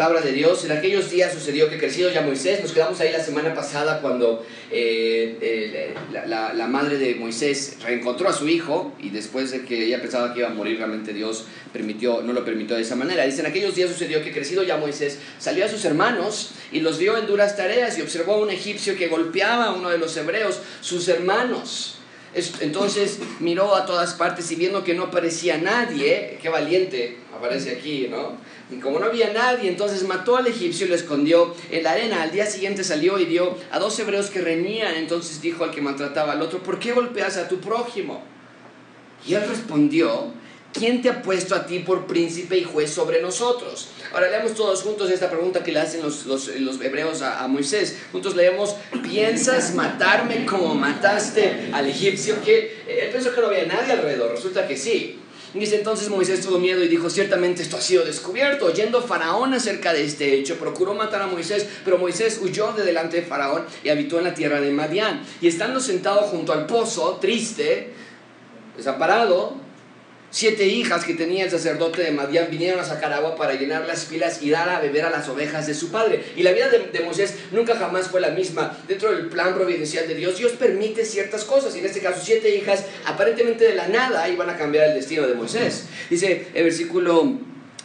[0.00, 0.64] palabra de Dios.
[0.64, 4.46] En aquellos días sucedió que crecido ya Moisés, nos quedamos ahí la semana pasada cuando
[4.70, 5.94] eh, eh,
[6.26, 10.40] la, madre de Moisés reencontró a su hijo y después de que ella pensaba que
[10.40, 13.26] iba a morir, realmente Dios permitió, no lo permitió de esa manera.
[13.26, 16.98] Dice, en aquellos días sucedió que crecido ya Moisés salió a sus hermanos y los
[16.98, 20.16] vio en duras tareas y observó a un egipcio que golpeaba a uno de los
[20.16, 21.99] hebreos, sus hermanos.
[22.60, 28.06] Entonces miró a todas partes y viendo que no aparecía nadie, qué valiente aparece aquí,
[28.08, 28.36] ¿no?
[28.70, 32.22] Y como no había nadie, entonces mató al egipcio y lo escondió en la arena.
[32.22, 34.94] Al día siguiente salió y vio a dos hebreos que reñían.
[34.94, 38.22] Entonces dijo al que maltrataba al otro, ¿por qué golpeas a tu prójimo?
[39.26, 40.32] Y él respondió,
[40.72, 43.88] ¿quién te ha puesto a ti por príncipe y juez sobre nosotros?
[44.12, 46.48] Ahora leamos todos juntos esta pregunta que le hacen los, los,
[46.80, 47.96] hebreos a, a, Moisés.
[48.10, 52.42] Juntos leemos, ¿piensas matarme como mataste al egipcio?
[52.42, 55.20] Que él pensó que no había nadie alrededor, resulta que sí.
[55.52, 58.66] Dice entonces Moisés tuvo miedo y dijo, ciertamente esto ha sido descubierto.
[58.66, 63.16] Oyendo Faraón acerca de este hecho, procuró matar a Moisés, pero Moisés huyó de delante
[63.16, 65.22] de Faraón y habitó en la tierra de Madián.
[65.40, 67.92] Y estando sentado junto al pozo, triste,
[68.76, 69.56] desamparado,
[70.32, 74.04] Siete hijas que tenía el sacerdote de Madián vinieron a sacar agua para llenar las
[74.04, 76.22] pilas y dar a beber a las ovejas de su padre.
[76.36, 78.78] Y la vida de, Moisés nunca jamás fue la misma.
[78.86, 81.74] Dentro del plan providencial de Dios, Dios permite ciertas cosas.
[81.74, 85.26] Y en este caso, siete hijas aparentemente de la nada iban a cambiar el destino
[85.26, 85.86] de Moisés.
[86.08, 87.38] Dice el versículo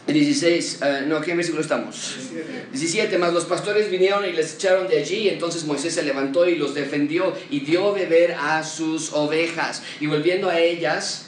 [0.06, 2.16] 16, eh, no, ¿qué versículo estamos?
[2.70, 6.54] 17, más los pastores vinieron y les echaron de allí, entonces Moisés se levantó y
[6.54, 9.82] los defendió y dio beber a sus ovejas.
[9.98, 11.25] Y volviendo a ellas,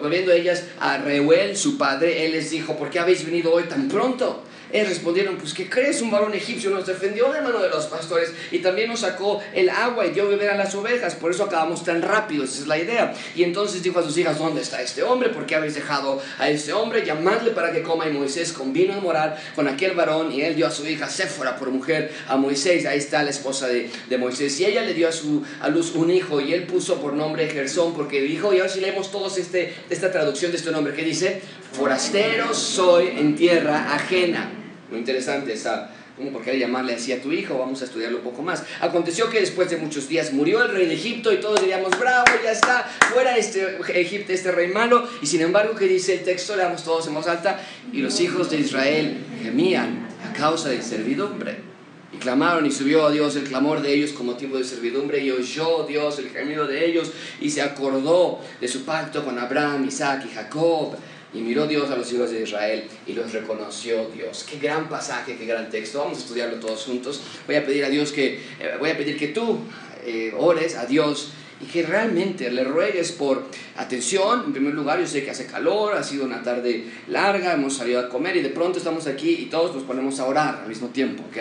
[0.00, 3.88] Volviendo ellas a Reuel, su padre, él les dijo, ¿por qué habéis venido hoy tan
[3.88, 4.44] pronto?
[4.72, 6.00] Ellos respondieron, pues ¿qué crees?
[6.00, 9.68] Un varón egipcio nos defendió de mano de los pastores y también nos sacó el
[9.68, 11.14] agua y dio beber a las ovejas.
[11.14, 13.14] Por eso acabamos tan rápido, esa es la idea.
[13.34, 15.30] Y entonces dijo a sus hijas, ¿dónde está este hombre?
[15.30, 17.04] ¿Por qué habéis dejado a este hombre?
[17.04, 18.08] Llamadle para que coma.
[18.08, 21.56] Y Moisés convino a morar con aquel varón y él dio a su hija Séfora
[21.56, 22.86] por mujer a Moisés.
[22.86, 24.58] Ahí está la esposa de, de Moisés.
[24.60, 27.48] Y ella le dio a, su, a luz un hijo y él puso por nombre
[27.48, 31.04] Gersón porque dijo, y ahora si leemos todos este, esta traducción de este nombre que
[31.04, 31.42] dice,
[31.72, 34.59] forastero soy en tierra ajena
[34.90, 37.56] muy interesante esa, ¿cómo por qué llamarle así a tu hijo?
[37.58, 38.64] Vamos a estudiarlo un poco más.
[38.80, 42.26] Aconteció que después de muchos días murió el rey de Egipto y todos diríamos, bravo,
[42.42, 45.08] ya está, fuera este Egipto, este rey malo.
[45.22, 46.56] Y sin embargo, ¿qué dice el texto?
[46.56, 47.60] Leamos todos en voz alta.
[47.92, 51.70] Y los hijos de Israel gemían a causa de servidumbre.
[52.12, 55.30] Y clamaron y subió a Dios el clamor de ellos como motivo de servidumbre y
[55.30, 60.24] oyó Dios el gemido de ellos y se acordó de su pacto con Abraham, Isaac
[60.28, 60.96] y Jacob
[61.32, 64.44] y miró Dios a los hijos de Israel y los reconoció Dios.
[64.48, 66.00] Qué gran pasaje, qué gran texto.
[66.00, 67.22] Vamos a estudiarlo todos juntos.
[67.46, 69.60] Voy a pedir a Dios que, eh, voy a pedir que tú
[70.04, 73.44] eh, ores a Dios y que realmente le ruegues por
[73.76, 74.44] atención.
[74.46, 78.00] En primer lugar, yo sé que hace calor, ha sido una tarde larga, hemos salido
[78.00, 80.88] a comer y de pronto estamos aquí y todos nos ponemos a orar al mismo
[80.88, 81.36] tiempo, ¿ok?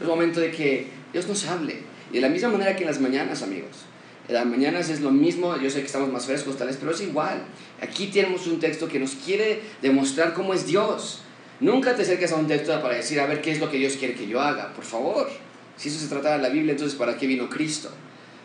[0.00, 1.76] Es momento de que Dios nos hable.
[2.10, 3.86] Y de la misma manera que en las mañanas, amigos.
[4.28, 7.00] Las mañanas es lo mismo, yo sé que estamos más frescos tal vez, pero es
[7.00, 7.42] igual.
[7.80, 11.22] Aquí tenemos un texto que nos quiere demostrar cómo es Dios.
[11.60, 13.94] Nunca te acerques a un texto para decir, a ver, ¿qué es lo que Dios
[13.96, 14.74] quiere que yo haga?
[14.74, 15.28] Por favor.
[15.78, 17.90] Si eso se trata de la Biblia, entonces ¿para qué vino Cristo?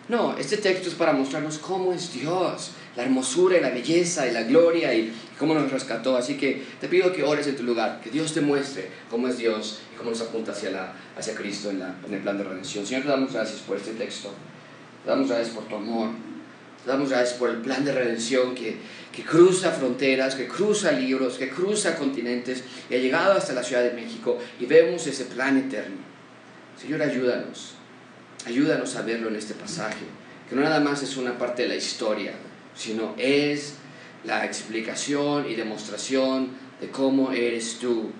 [0.07, 4.31] No, este texto es para mostrarnos cómo es Dios, la hermosura y la belleza y
[4.31, 6.15] la gloria y cómo nos rescató.
[6.15, 9.37] Así que te pido que ores en tu lugar, que Dios te muestre cómo es
[9.37, 12.45] Dios y cómo nos apunta hacia, la, hacia Cristo en, la, en el plan de
[12.45, 12.85] redención.
[12.85, 14.31] Señor, te damos gracias por este texto.
[15.03, 16.09] Te damos gracias por tu amor.
[16.83, 18.77] Te damos gracias por el plan de redención que,
[19.11, 23.83] que cruza fronteras, que cruza libros, que cruza continentes y ha llegado hasta la Ciudad
[23.83, 25.97] de México y vemos ese plan eterno.
[26.79, 27.75] Señor, ayúdanos.
[28.45, 30.03] Ayúdanos a verlo en este pasaje,
[30.49, 32.33] que no nada más es una parte de la historia,
[32.75, 33.75] sino es
[34.25, 36.49] la explicación y demostración
[36.81, 38.11] de cómo eres tú,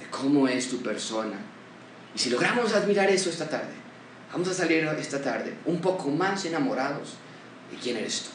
[0.00, 1.38] de cómo es tu persona.
[2.14, 3.74] Y si logramos admirar eso esta tarde,
[4.32, 7.14] Vamos a salir esta tarde un poco más enamorados
[7.70, 8.30] de quién eres tú.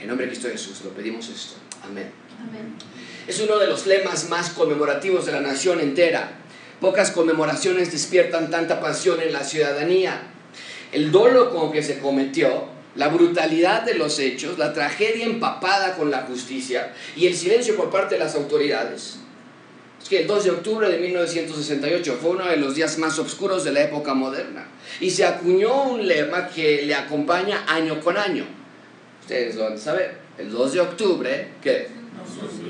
[0.00, 1.54] En nombre de Cristo Jesús lo pedimos esto.
[1.82, 2.10] Amén.
[3.26, 6.32] Es uno de los lemas más conmemorativos de la nación entera.
[6.80, 10.20] Pocas conmemoraciones despiertan tanta pasión en la ciudadanía.
[10.92, 16.10] El dolo con que se cometió, la brutalidad de los hechos, la tragedia empapada con
[16.10, 19.18] la justicia y el silencio por parte de las autoridades
[20.08, 23.72] que el 2 de octubre de 1968 fue uno de los días más oscuros de
[23.72, 24.68] la época moderna.
[25.00, 28.44] Y se acuñó un lema que le acompaña año con año.
[29.20, 30.18] Ustedes lo van a saber.
[30.38, 31.88] El 2 de octubre, ¿qué?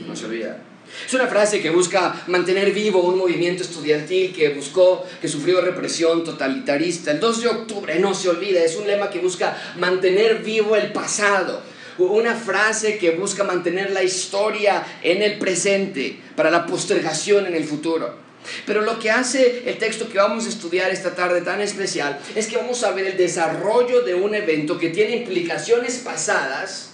[0.06, 0.62] No se olvida.
[1.06, 6.25] Es una frase que busca mantener vivo un movimiento estudiantil que buscó, que sufrió represión
[6.25, 7.11] totalitarista.
[7.11, 10.93] El 2 de octubre no se olvida, es un lema que busca mantener vivo el
[10.93, 11.61] pasado
[11.98, 17.64] una frase que busca mantener la historia en el presente para la postergación en el
[17.64, 18.26] futuro.
[18.64, 22.46] Pero lo que hace el texto que vamos a estudiar esta tarde tan especial es
[22.46, 26.90] que vamos a ver el desarrollo de un evento que tiene implicaciones pasadas,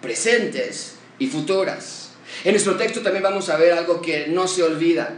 [0.00, 2.10] presentes y futuras.
[2.44, 5.14] En nuestro texto también vamos a ver algo que no se olvida.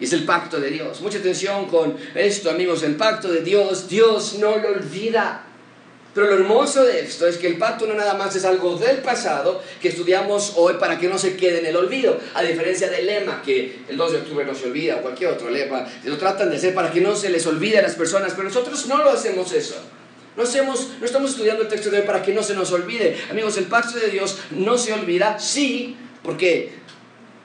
[0.00, 1.00] Y es el pacto de Dios.
[1.00, 2.82] Mucha atención con esto, amigos.
[2.82, 5.44] El pacto de Dios, Dios no lo olvida.
[6.14, 8.98] Pero lo hermoso de esto es que el pacto no nada más es algo del
[8.98, 13.06] pasado que estudiamos hoy para que no se quede en el olvido, a diferencia del
[13.06, 16.50] lema que el 2 de octubre no se olvida o cualquier otro lema, lo tratan
[16.50, 19.10] de hacer para que no se les olvide a las personas, pero nosotros no lo
[19.10, 19.76] hacemos eso.
[20.36, 23.18] No, hacemos, no estamos estudiando el texto de hoy para que no se nos olvide.
[23.30, 26.72] Amigos, el pacto de Dios no se olvida, sí, porque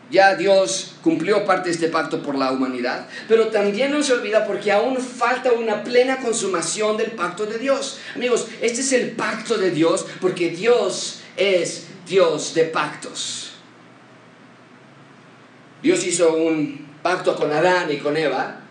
[0.09, 4.45] ya Dios cumplió parte de este pacto por la humanidad, pero también no se olvida
[4.45, 7.99] porque aún falta una plena consumación del pacto de Dios.
[8.15, 13.51] Amigos, este es el pacto de Dios porque Dios es Dios de pactos.
[15.81, 18.66] Dios hizo un pacto con Adán y con Eva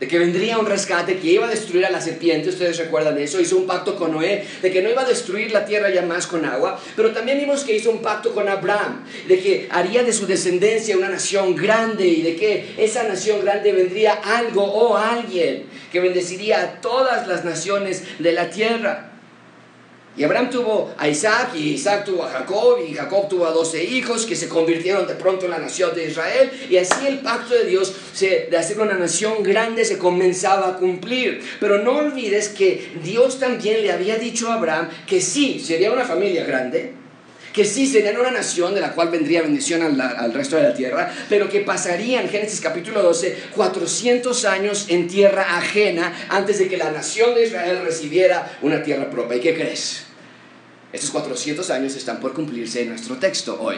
[0.00, 3.40] de que vendría un rescate que iba a destruir a la serpiente, ustedes recuerdan eso,
[3.40, 6.26] hizo un pacto con Noé, de que no iba a destruir la tierra ya más
[6.26, 10.12] con agua, pero también vimos que hizo un pacto con Abraham, de que haría de
[10.12, 15.64] su descendencia una nación grande y de que esa nación grande vendría algo o alguien
[15.90, 19.17] que bendeciría a todas las naciones de la tierra.
[20.18, 23.84] Y Abraham tuvo a Isaac y Isaac tuvo a Jacob y Jacob tuvo a doce
[23.84, 27.54] hijos que se convirtieron de pronto en la nación de Israel y así el pacto
[27.54, 31.40] de Dios de hacer una nación grande se comenzaba a cumplir.
[31.60, 36.04] Pero no olvides que Dios también le había dicho a Abraham que sí, sería una
[36.04, 36.94] familia grande,
[37.52, 40.74] que sí serían una nación de la cual vendría bendición al, al, resto de la
[40.74, 46.76] tierra, pero que pasarían, Génesis capítulo 12, 400 años en tierra ajena antes de que
[46.76, 49.36] la nación de Israel recibiera una tierra propia.
[49.36, 50.07] ¿Y qué crees?
[50.92, 53.76] Estos 400 años están por cumplirse en nuestro texto hoy.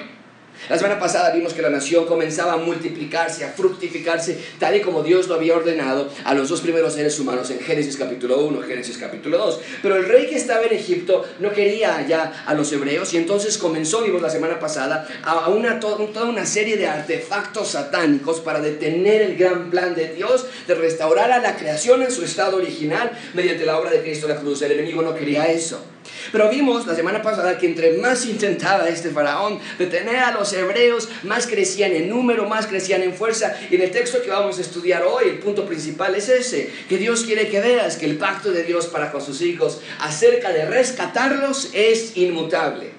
[0.68, 5.02] La semana pasada vimos que la nación comenzaba a multiplicarse, a fructificarse, tal y como
[5.02, 8.98] Dios lo había ordenado a los dos primeros seres humanos en Génesis capítulo 1, Génesis
[8.98, 9.60] capítulo 2.
[9.82, 13.58] Pero el rey que estaba en Egipto no quería ya a los hebreos y entonces
[13.58, 19.22] comenzó, vimos la semana pasada, a una, toda una serie de artefactos satánicos para detener
[19.22, 23.64] el gran plan de Dios de restaurar a la creación en su estado original mediante
[23.64, 24.62] la obra de Cristo en la cruz.
[24.62, 25.82] El enemigo no quería eso.
[26.32, 31.08] Pero vimos la semana pasada que entre más intentaba este faraón detener a los hebreos,
[31.24, 33.54] más crecían en número, más crecían en fuerza.
[33.70, 36.98] Y en el texto que vamos a estudiar hoy, el punto principal es ese, que
[36.98, 40.66] Dios quiere que veas que el pacto de Dios para con sus hijos acerca de
[40.66, 42.92] rescatarlos es inmutable.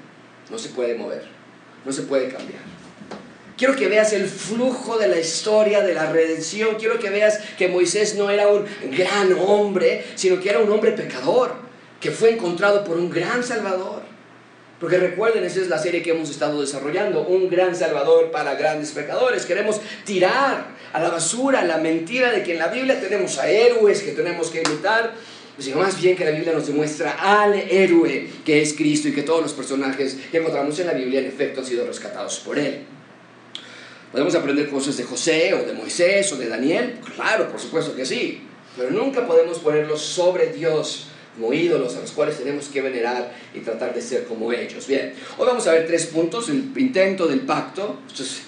[0.50, 1.24] No se puede mover,
[1.86, 2.62] no se puede cambiar.
[3.58, 6.76] Quiero que veas el flujo de la historia de la redención.
[6.80, 10.94] Quiero que veas que Moisés no era un gran hombre, sino que era un hombre
[10.94, 11.71] pecador
[12.02, 14.02] que fue encontrado por un gran Salvador.
[14.80, 18.92] Porque recuerden, esa es la serie que hemos estado desarrollando, un gran Salvador para grandes
[18.92, 19.46] pecadores.
[19.46, 24.02] Queremos tirar a la basura la mentira de que en la Biblia tenemos a héroes
[24.02, 25.14] que tenemos que imitar,
[25.60, 29.22] sino más bien que la Biblia nos demuestra al héroe que es Cristo y que
[29.22, 32.80] todos los personajes que encontramos en la Biblia en efecto han sido rescatados por Él.
[34.12, 37.00] ¿Podemos aprender cosas de José o de Moisés o de Daniel?
[37.16, 38.42] Claro, por supuesto que sí,
[38.76, 43.60] pero nunca podemos ponerlos sobre Dios como ídolos a los cuales tenemos que venerar y
[43.60, 44.88] tratar de ser como ellos.
[44.88, 48.42] Bien, hoy vamos a ver tres puntos, el intento del pacto, esto es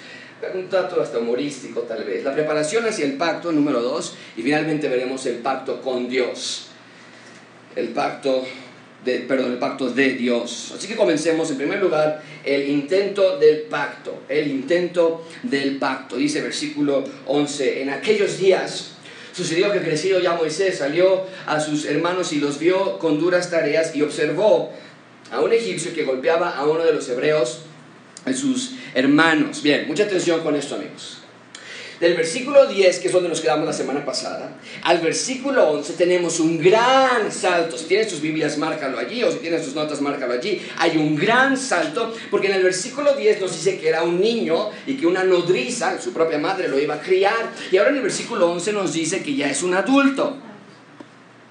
[0.53, 4.89] un trato hasta humorístico tal vez, la preparación hacia el pacto, número dos, y finalmente
[4.89, 6.67] veremos el pacto con Dios,
[7.75, 8.43] el pacto
[9.05, 10.73] de, perdón, el pacto de Dios.
[10.75, 16.41] Así que comencemos en primer lugar el intento del pacto, el intento del pacto, dice
[16.41, 18.91] versículo 11, en aquellos días
[19.33, 23.95] Sucedió que crecido ya Moisés salió a sus hermanos y los vio con duras tareas
[23.95, 24.71] y observó
[25.31, 27.61] a un egipcio que golpeaba a uno de los hebreos,
[28.25, 29.63] a sus hermanos.
[29.63, 31.12] Bien, mucha atención con esto amigos.
[31.99, 36.39] Del versículo 10, que es donde nos quedamos la semana pasada, al versículo 11 tenemos
[36.39, 37.77] un gran salto.
[37.77, 40.61] Si tienes tus Biblias, márcalo allí, o si tienes tus notas, márcalo allí.
[40.77, 44.69] Hay un gran salto, porque en el versículo 10 nos dice que era un niño
[44.85, 47.53] y que una nodriza, su propia madre, lo iba a criar.
[47.71, 50.37] Y ahora en el versículo 11 nos dice que ya es un adulto.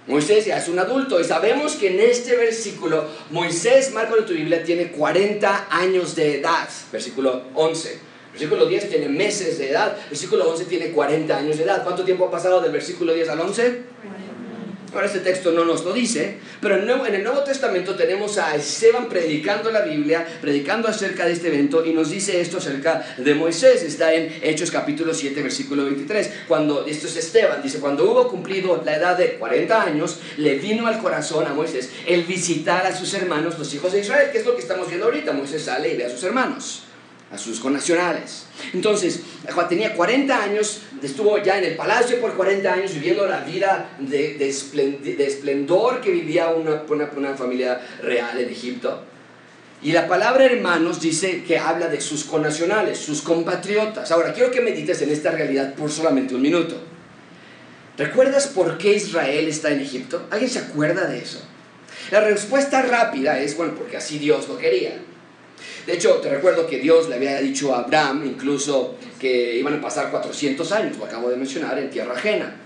[0.07, 4.33] Moisés ya es un adulto y sabemos que en este versículo Moisés, marco de tu
[4.33, 6.69] Biblia, tiene 40 años de edad.
[6.91, 8.12] Versículo 11.
[8.33, 11.83] Versículo 10 tiene meses de edad, versículo 11 tiene 40 años de edad.
[11.85, 13.83] ¿Cuánto tiempo ha pasado del versículo 10 al 11?
[14.95, 19.09] Ahora este texto no nos lo dice, pero en el Nuevo Testamento tenemos a Esteban
[19.09, 23.83] predicando la Biblia, predicando acerca de este evento y nos dice esto acerca de Moisés.
[23.83, 26.31] Está en Hechos capítulo 7, versículo 23.
[26.47, 30.87] Cuando, esto es Esteban, dice, cuando hubo cumplido la edad de 40 años, le vino
[30.87, 34.45] al corazón a Moisés el visitar a sus hermanos, los hijos de Israel, que es
[34.45, 35.33] lo que estamos viendo ahorita.
[35.33, 36.83] Moisés sale y ve a sus hermanos
[37.33, 38.45] a sus connacionales.
[38.75, 39.21] Entonces,
[39.69, 44.35] tenía 40 años, estuvo ya en el palacio por 40 años viviendo la vida de,
[44.35, 49.05] de, esplendor que vivía una, una, una familia real en Egipto.
[49.83, 54.13] Y la palabra hermanos dice que habla de sus connacionales, sus compatriotas.
[54.13, 56.77] Ahora, quiero que medites en esta realidad por solamente un minuto.
[57.97, 60.27] ¿Recuerdas por qué Israel está en Egipto?
[60.31, 61.43] ¿Alguien se acuerda de eso?
[62.11, 65.01] La respuesta rápida es, bueno, porque así Dios lo quería.
[65.87, 69.81] De hecho, te recuerdo que Dios le había dicho a Abraham incluso que iban a
[69.81, 72.57] pasar 400 años, lo acabo de mencionar, en tierra ajena.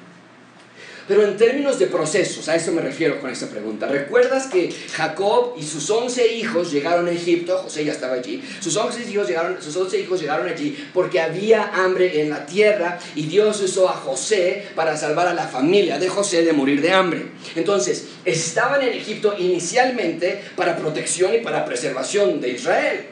[1.09, 3.87] Pero en términos de procesos, a eso me refiero con esta pregunta.
[3.87, 7.59] ¿Recuerdas que Jacob y sus 11 hijos llegaron a Egipto?
[7.59, 8.43] José ya estaba allí.
[8.61, 12.99] Sus 11 hijos llegaron, sus 11 hijos llegaron allí porque había hambre en la tierra
[13.15, 16.93] y Dios usó a José para salvar a la familia de José de morir de
[16.93, 17.27] hambre.
[17.55, 23.07] Entonces, estaban en Egipto inicialmente para protección y para preservación de Israel.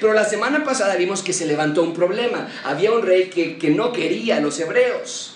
[0.00, 2.48] Pero la semana pasada vimos que se levantó un problema.
[2.64, 5.35] Había un rey que, que no quería a los hebreos.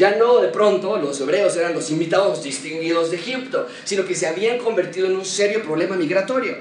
[0.00, 4.26] Ya no de pronto los hebreos eran los invitados distinguidos de Egipto, sino que se
[4.26, 6.56] habían convertido en un serio problema migratorio.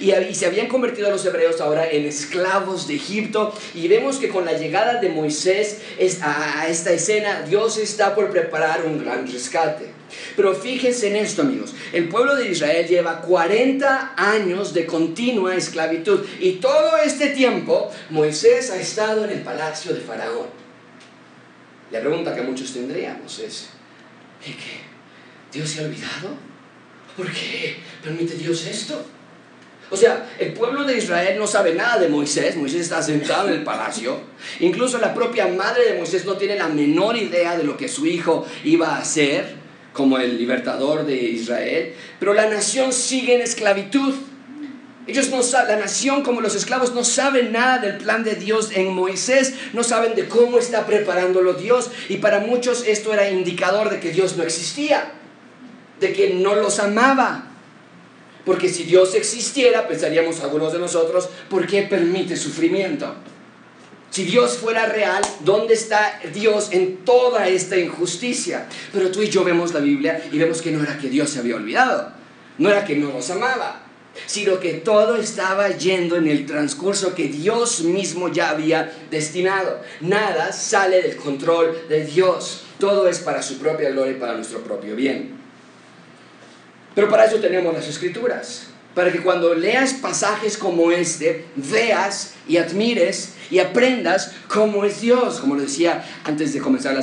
[0.00, 3.54] Y, se habían convertido los hebreos ahora en esclavos de Egipto.
[3.76, 5.82] Y vemos que con la llegada de Moisés
[6.20, 9.86] a esta escena, Dios está por preparar un gran rescate.
[10.34, 11.72] Pero fíjense en esto, amigos.
[11.92, 16.26] El pueblo de Israel lleva 40 años de continua esclavitud.
[16.40, 20.59] Y todo este tiempo, Moisés ha estado en el palacio de Faraón.
[21.90, 23.70] La pregunta que muchos tendríamos es,
[24.44, 24.54] ¿qué?
[25.52, 26.36] ¿Dios se ha olvidado?
[27.16, 29.04] ¿Por qué permite Dios esto?
[29.90, 33.54] O sea, el pueblo de Israel no sabe nada de Moisés, Moisés está sentado en
[33.54, 34.20] el palacio,
[34.60, 38.06] incluso la propia madre de Moisés no tiene la menor idea de lo que su
[38.06, 39.56] hijo iba a hacer
[39.92, 44.14] como el libertador de Israel, pero la nación sigue en esclavitud.
[45.10, 48.70] Ellos no saben, la nación como los esclavos no saben nada del plan de Dios
[48.72, 53.90] en Moisés, no saben de cómo está preparándolo Dios y para muchos esto era indicador
[53.90, 55.10] de que Dios no existía,
[55.98, 57.48] de que no los amaba.
[58.44, 63.12] Porque si Dios existiera, pensaríamos algunos de nosotros, ¿por qué permite sufrimiento?
[64.10, 68.68] Si Dios fuera real, ¿dónde está Dios en toda esta injusticia?
[68.92, 71.40] Pero tú y yo vemos la Biblia y vemos que no era que Dios se
[71.40, 72.12] había olvidado,
[72.58, 73.89] no era que no nos amaba,
[74.26, 79.80] sino que todo estaba yendo en el transcurso que Dios mismo ya había destinado.
[80.00, 82.64] Nada sale del control de Dios.
[82.78, 85.38] Todo es para su propia gloria y para nuestro propio bien.
[86.94, 92.56] Pero para eso tenemos las escrituras para que cuando leas pasajes como este, veas y
[92.56, 97.02] admires y aprendas cómo es Dios, como lo decía antes de comenzar la,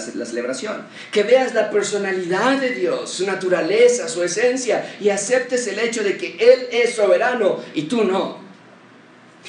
[0.00, 0.86] celebración.
[1.10, 6.16] Que veas la personalidad de Dios, su naturaleza, su esencia, y aceptes el hecho de
[6.16, 8.41] que Él es soberano y tú no.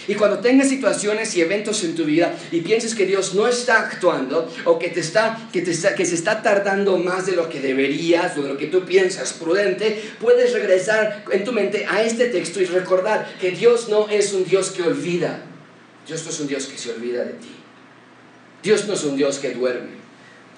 [0.08, 3.80] Y cuando tengas situaciones y eventos en tu vida y pienses que Dios no está
[3.80, 7.60] actuando o que, te está, que, te que se está tardando más de lo que
[7.60, 12.26] deberías o de lo que tú piensas prudente, puedes regresar en tu mente a este
[12.26, 15.44] texto y recordar que Dios no es un Dios que olvida.
[16.06, 17.56] Dios no es un Dios que se olvida de ti.
[18.62, 20.03] Dios no es un Dios que duerme.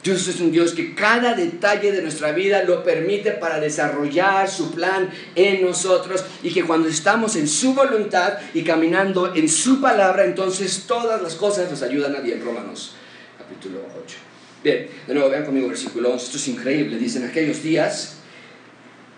[0.05, 4.71] Dios es un Dios que cada detalle de nuestra vida lo permite para desarrollar su
[4.71, 10.25] plan en nosotros y que cuando estamos en su voluntad y caminando en su palabra,
[10.25, 12.39] entonces todas las cosas nos ayudan a bien.
[12.45, 12.93] Romanos
[13.35, 14.15] capítulo 8.
[14.63, 16.99] Bien, de nuevo vean conmigo versículo 11, esto es increíble.
[16.99, 18.17] Dicen aquellos días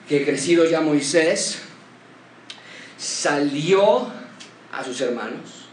[0.08, 1.64] que crecido ya Moisés
[2.98, 4.10] salió
[4.72, 5.68] a sus hermanos.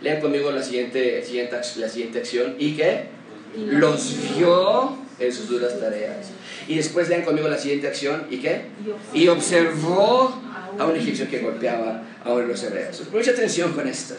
[0.00, 3.13] Lean conmigo la siguiente, siguiente, la siguiente acción y que
[3.56, 6.26] los vio en sus duras tareas.
[6.66, 8.26] Y después lean conmigo la siguiente acción.
[8.30, 8.66] ¿Y qué?
[9.12, 10.40] Y observó
[10.78, 13.02] a un egipcio que golpeaba a uno de los hebreos.
[13.12, 14.14] Mucha atención con esto.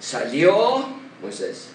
[0.00, 0.86] Salió
[1.22, 1.68] Moisés.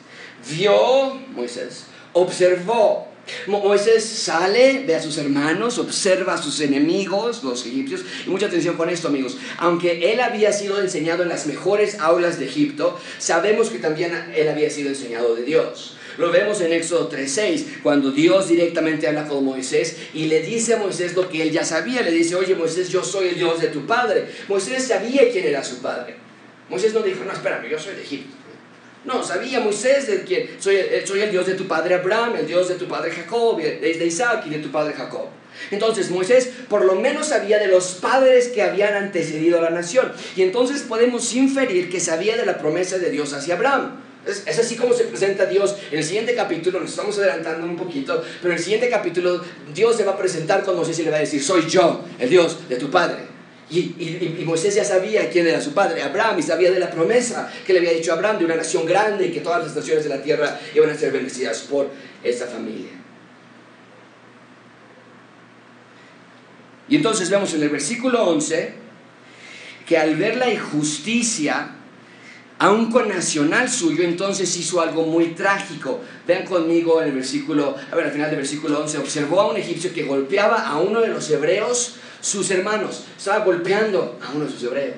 [0.49, 1.85] Vio Moisés.
[2.13, 3.07] Observó.
[3.47, 8.75] Moisés sale, ve a sus hermanos, observa a sus enemigos, los egipcios, y mucha atención
[8.75, 9.37] con esto, amigos.
[9.59, 14.49] Aunque él había sido enseñado en las mejores aulas de Egipto, sabemos que también él
[14.49, 15.97] había sido enseñado de Dios.
[16.17, 20.77] Lo vemos en Éxodo 3.6, cuando Dios directamente habla con Moisés y le dice a
[20.77, 22.01] Moisés lo que él ya sabía.
[22.01, 24.27] Le dice, oye Moisés, yo soy el Dios de tu padre.
[24.47, 26.15] Moisés sabía quién era su padre.
[26.69, 28.35] Moisés no dijo, no, espérame, yo soy de Egipto.
[29.03, 30.49] No, sabía Moisés de quién.
[30.59, 34.05] Soy, soy el Dios de tu padre Abraham, el Dios de tu padre Jacob, de
[34.05, 35.27] Isaac y de tu padre Jacob.
[35.69, 40.11] Entonces Moisés por lo menos sabía de los padres que habían antecedido a la nación.
[40.35, 44.01] Y entonces podemos inferir que sabía de la promesa de Dios hacia Abraham.
[44.25, 45.75] Es, así como se presenta Dios.
[45.91, 49.41] En el siguiente capítulo, nos estamos adelantando un poquito, pero en el siguiente capítulo
[49.73, 52.29] Dios se va a presentar con Moisés y le va a decir, soy yo, el
[52.29, 53.31] Dios de tu padre.
[53.71, 57.71] Y, Moisés ya sabía quién era su padre, Abraham, y sabía de la promesa que
[57.71, 60.21] le había dicho Abraham de una nación grande y que todas las naciones de la
[60.21, 61.89] tierra iban a ser bendecidas por
[62.21, 62.91] esa familia.
[66.89, 68.73] Y entonces vemos en el versículo 11
[69.87, 71.75] que al ver la injusticia
[72.61, 75.99] a un connacional suyo, entonces hizo algo muy trágico.
[76.27, 79.57] Vean conmigo en el versículo, a ver, al final del versículo 11, observó a un
[79.57, 83.05] egipcio que golpeaba a uno de los hebreos sus hermanos.
[83.17, 84.95] Estaba golpeando a uno de sus hebreos.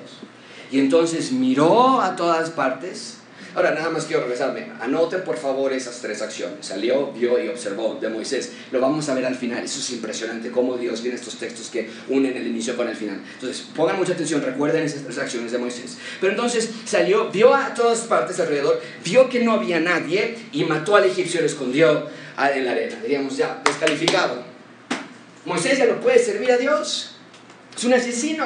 [0.70, 3.20] Y entonces miró a todas partes.
[3.54, 4.66] Ahora, nada más quiero regresarme.
[4.80, 6.66] Anoten por favor esas tres acciones.
[6.66, 8.52] Salió, vio y observó de Moisés.
[8.72, 9.62] Lo vamos a ver al final.
[9.62, 13.20] Eso es impresionante cómo Dios tiene estos textos que unen el inicio con el final.
[13.34, 15.98] Entonces, pongan mucha atención, recuerden esas tres acciones de Moisés.
[16.20, 20.96] Pero entonces salió, vio a todas partes alrededor, vio que no había nadie y mató
[20.96, 22.08] al egipcio y lo escondió
[22.38, 22.96] en la arena.
[23.02, 24.44] Diríamos ya, descalificado.
[25.44, 27.16] Moisés ya no puede servir a Dios.
[27.76, 28.44] Es un asesino,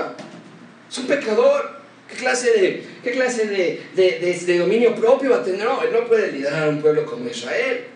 [0.91, 1.79] es un pecador.
[2.09, 5.65] ¿Qué clase de, qué clase de, de, dominio propio va a tener?
[5.65, 7.87] No, él no puede liderar un pueblo como Israel.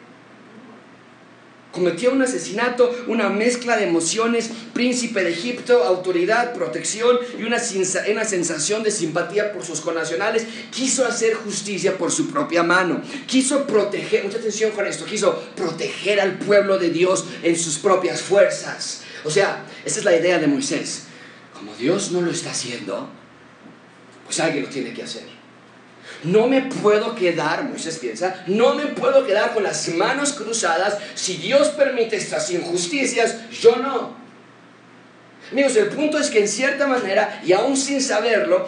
[1.71, 7.57] Cometió un asesinato, una mezcla de emociones, príncipe de Egipto, autoridad, protección y una,
[8.11, 10.47] una sensación de simpatía por sus connacionales.
[10.71, 13.01] Quiso hacer justicia por su propia mano.
[13.27, 18.21] Quiso proteger, mucha atención con esto, quiso proteger al pueblo de Dios en sus propias
[18.21, 19.05] fuerzas.
[19.25, 21.05] O sea, esa es la idea de Moisés
[21.63, 23.09] como Dios no lo está haciendo,
[24.33, 25.25] pues alguien lo tiene que hacer.
[26.25, 30.97] No me puedo quedar, Moisés piensa, no me puedo quedar con las manos cruzadas.
[31.15, 34.17] Si Dios permite estas injusticias, yo no.
[35.51, 38.67] Amigos, el punto es que en cierta manera, y aún sin saberlo,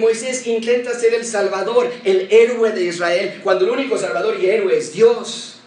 [0.00, 4.76] Moisés intenta ser el salvador, el héroe de Israel, cuando el único salvador y héroe
[4.76, 5.60] es Dios.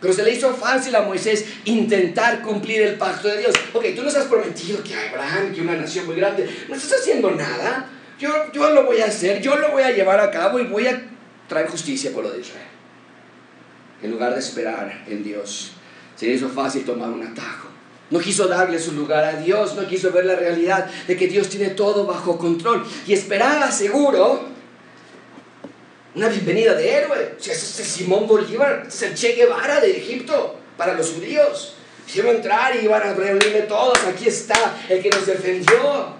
[0.00, 3.56] Pero se le hizo fácil a Moisés intentar cumplir el pacto de Dios.
[3.72, 7.32] Ok, tú nos has prometido que Abraham, que una nación muy grande, no estás haciendo
[7.32, 7.90] nada.
[8.18, 10.86] Yo, yo lo voy a hacer, yo lo voy a llevar a cabo y voy
[10.86, 11.02] a
[11.48, 12.66] traer justicia por lo de Israel.
[14.02, 15.72] En lugar de esperar en Dios,
[16.16, 17.68] se le hizo fácil tomar un atajo.
[18.10, 21.48] No quiso darle su lugar a Dios, no quiso ver la realidad de que Dios
[21.48, 24.46] tiene todo bajo control y esperaba seguro
[26.14, 27.34] una bienvenida de héroe.
[27.38, 31.74] Sea, es Simón Bolívar, es el Che Guevara de Egipto para los judíos.
[32.14, 33.98] Entrar y iban a reunirme todos.
[34.04, 36.17] Aquí está el que nos defendió.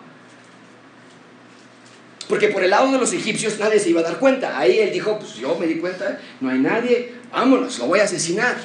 [2.28, 4.58] Porque por el lado de los egipcios nadie se iba a dar cuenta.
[4.58, 8.04] Ahí él dijo, pues yo me di cuenta, no hay nadie, vámonos, lo voy a
[8.04, 8.56] asesinar.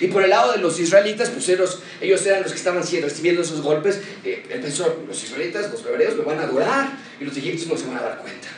[0.00, 1.82] Y por el lado de los israelitas, pues ellos,
[2.26, 4.00] eran los que estaban recibiendo esos golpes.
[4.24, 7.76] Eh, él pensó, los israelitas, los hebreos lo van a adorar y los egipcios no
[7.76, 8.48] se van a dar cuenta.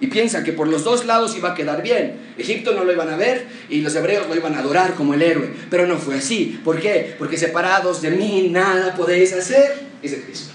[0.00, 2.20] Y piensa que por los dos lados iba a quedar bien.
[2.36, 5.22] Egipto no lo iban a ver y los hebreos lo iban a adorar como el
[5.22, 5.50] héroe.
[5.70, 6.60] Pero no fue así.
[6.64, 7.14] ¿Por qué?
[7.18, 10.52] Porque separados de mí nada podéis hacer, dice Cristo.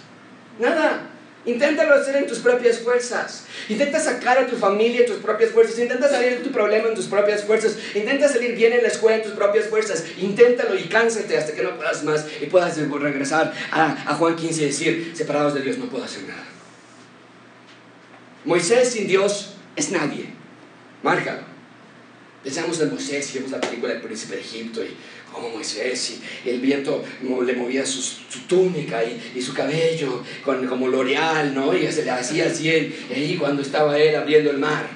[0.60, 1.06] Nada.
[1.46, 3.46] Inténtalo hacer en tus propias fuerzas.
[3.70, 5.80] Intenta sacar a tu familia en tus propias fuerzas.
[5.80, 7.78] Intenta salir de tu problema en tus propias fuerzas.
[7.96, 10.04] Intenta salir bien en la escuela en tus propias fuerzas.
[10.20, 14.62] Inténtalo y cánsate hasta que no puedas más y puedas regresar a, a Juan 15
[14.62, 16.59] y decir, separados de Dios no puedo hacer nada.
[18.46, 20.26] Moisés sin Dios es nadie.
[21.04, 21.50] Márcalo.
[22.44, 24.96] Pensamos en Moisés y vemos la película del príncipe de Egipto y
[25.32, 28.02] cómo Moisés y el viento le movía su,
[28.48, 31.76] túnica y, su cabello con, como L'Oreal, ¿no?
[31.76, 34.88] Y se le hacía así ahí cuando estaba él abriendo el mar.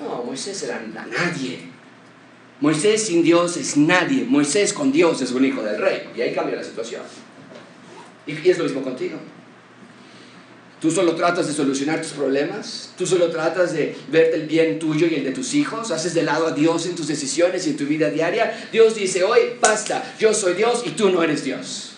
[0.00, 1.58] No, Moisés era nadie.
[2.60, 4.24] Moisés sin Dios es nadie.
[4.24, 6.08] Moisés con Dios es un hijo del rey.
[6.16, 7.02] Y ahí cambia la situación.
[8.26, 9.18] y es lo mismo contigo.
[10.80, 15.08] Tú solo tratas de solucionar tus problemas, tú solo tratas de verte el bien tuyo
[15.08, 17.76] y el de tus hijos, haces de lado a Dios en tus decisiones y en
[17.76, 18.68] tu vida diaria.
[18.70, 21.94] Dios dice hoy, basta, yo soy Dios y tú no eres Dios.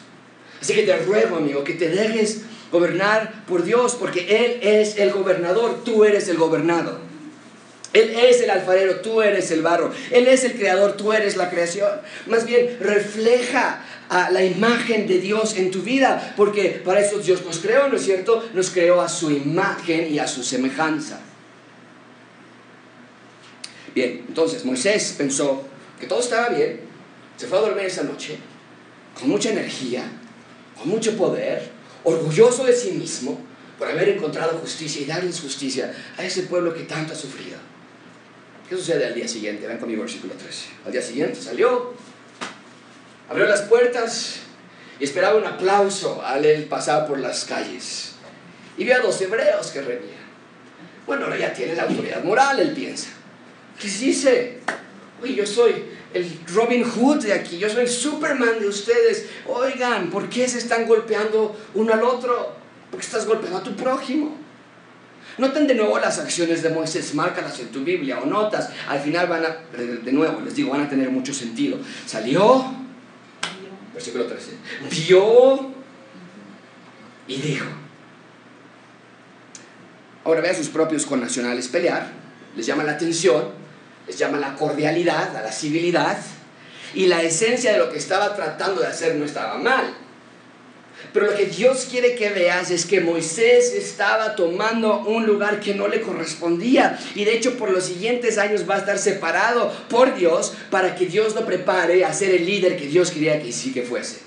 [0.63, 5.13] Así que te ruego, amigo, que te dejes gobernar por Dios, porque Él es el
[5.13, 7.10] gobernador, tú eres el gobernado.
[7.93, 9.93] Él es el alfarero, tú eres el barro.
[10.11, 11.91] Él es el creador, tú eres la creación.
[12.27, 17.45] Más bien, refleja a la imagen de Dios en tu vida, porque para eso Dios
[17.45, 18.45] nos creó, ¿no es cierto?
[18.55, 21.21] Nos creó a su imagen y a su semejanza.
[23.95, 25.65] Bien, entonces Moisés pensó
[25.99, 26.81] que todo estaba bien,
[27.37, 28.39] se fue a dormir esa noche,
[29.19, 30.05] con mucha energía,
[30.79, 31.71] con mucho poder,
[32.05, 33.39] orgulloso de sí mismo
[33.79, 37.59] por haber encontrado justicia y darles justicia a ese pueblo que tanto ha sufrido.
[38.71, 39.67] ¿Qué sucede al día siguiente?
[39.67, 40.69] Ven conmigo, versículo 13.
[40.87, 41.93] Al día siguiente salió,
[43.29, 44.43] abrió las puertas
[45.01, 48.13] y esperaba un aplauso al él pasar por las calles.
[48.79, 50.21] Y vio a dos hebreos que reñían.
[51.05, 53.09] Bueno, ahora ya tiene la autoridad moral, él piensa.
[53.77, 54.61] ¿Qué dice?
[55.21, 59.27] Oye, yo soy el Robin Hood de aquí, yo soy el Superman de ustedes.
[59.49, 62.55] Oigan, ¿por qué se están golpeando uno al otro?
[62.89, 64.37] Porque estás golpeando a tu prójimo.
[65.39, 68.71] Noten de nuevo las acciones de Moisés, márcalas en tu Biblia o notas.
[68.89, 71.79] Al final van a, de nuevo, les digo, van a tener mucho sentido.
[72.07, 72.65] Salió,
[73.95, 74.53] versículo 13,
[74.91, 75.71] vio
[77.27, 77.67] y dijo.
[80.25, 82.09] Ahora ve a sus propios connacionales pelear,
[82.57, 83.45] les llama la atención,
[84.07, 86.19] les llama la cordialidad, a la civilidad,
[86.95, 89.95] y la esencia de lo que estaba tratando de hacer no estaba mal.
[91.13, 95.75] Pero lo que Dios quiere que veas es que Moisés estaba tomando un lugar que
[95.75, 96.99] no le correspondía.
[97.15, 101.07] Y de hecho por los siguientes años va a estar separado por Dios para que
[101.07, 104.21] Dios lo prepare a ser el líder que Dios quería que sí que fuese.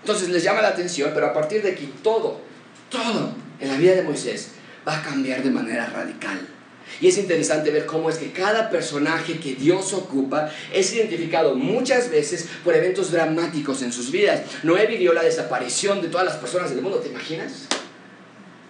[0.00, 2.40] Entonces les llama la atención, pero a partir de aquí todo,
[2.88, 4.52] todo en la vida de Moisés
[4.86, 6.59] va a cambiar de manera radical.
[7.00, 12.10] Y es interesante ver cómo es que cada personaje que Dios ocupa es identificado muchas
[12.10, 14.42] veces por eventos dramáticos en sus vidas.
[14.62, 17.66] Noé vivió la desaparición de todas las personas del mundo, ¿te imaginas?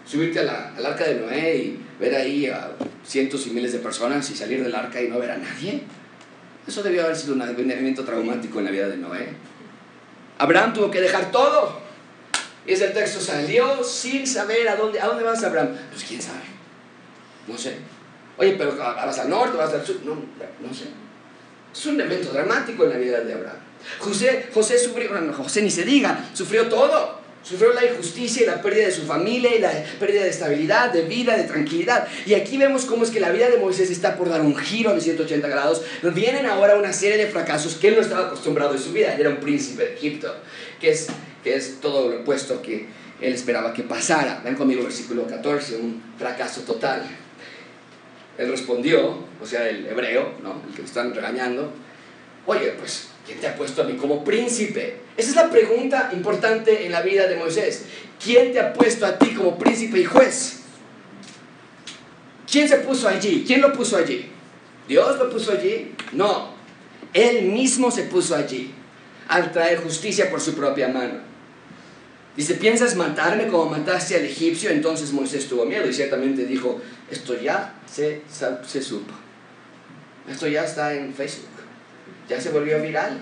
[0.07, 0.49] Subirte al
[0.85, 2.73] arca de Noé y ver ahí a
[3.07, 5.83] cientos y miles de personas y salir del arca y no ver a nadie.
[6.67, 9.29] Eso debió haber sido un evento traumático en la vida de Noé.
[10.39, 11.81] Abraham tuvo que dejar todo.
[12.67, 15.77] Y ese texto salió sin saber a dónde, a dónde vas Abraham.
[15.91, 16.41] Pues quién sabe.
[17.47, 17.77] No sé.
[18.41, 19.97] Oye, pero vas al norte, vas al sur.
[20.03, 20.85] No, no sé.
[21.73, 23.59] Es un evento dramático en la vida de Abraham.
[23.99, 27.21] José, José sufrió, no, José ni se diga, sufrió todo.
[27.43, 31.03] Sufrió la injusticia y la pérdida de su familia y la pérdida de estabilidad, de
[31.03, 32.07] vida, de tranquilidad.
[32.27, 34.95] Y aquí vemos cómo es que la vida de Moisés está por dar un giro
[34.95, 35.83] de 180 grados.
[36.03, 39.15] Vienen ahora una serie de fracasos que él no estaba acostumbrado en su vida.
[39.15, 40.35] Era un príncipe de Egipto,
[40.79, 41.09] que es,
[41.43, 42.87] que es todo lo opuesto que
[43.23, 44.43] él esperaba que pasara.
[44.45, 47.03] Ven conmigo versículo 14, un fracaso total.
[48.41, 50.63] Él respondió, o sea, el hebreo, ¿no?
[50.67, 51.71] el que están regañando,
[52.47, 54.97] oye, pues, ¿quién te ha puesto a mí como príncipe?
[55.15, 57.85] Esa es la pregunta importante en la vida de Moisés.
[58.25, 60.61] ¿Quién te ha puesto a ti como príncipe y juez?
[62.51, 63.45] ¿Quién se puso allí?
[63.47, 64.31] ¿Quién lo puso allí?
[64.89, 65.95] ¿Dios lo puso allí?
[66.13, 66.55] No.
[67.13, 68.73] Él mismo se puso allí
[69.29, 71.30] al traer justicia por su propia mano.
[72.41, 74.71] Dice, ¿piensas matarme como mataste al egipcio?
[74.71, 78.23] Entonces Moisés tuvo miedo y ciertamente dijo, esto ya se,
[78.67, 79.13] se supo.
[80.27, 81.51] Esto ya está en Facebook.
[82.31, 83.19] Ya se volvió viral.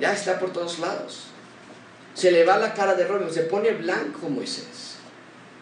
[0.00, 1.26] Ya está por todos lados.
[2.14, 4.96] Se le va la cara de rojo, se pone blanco Moisés.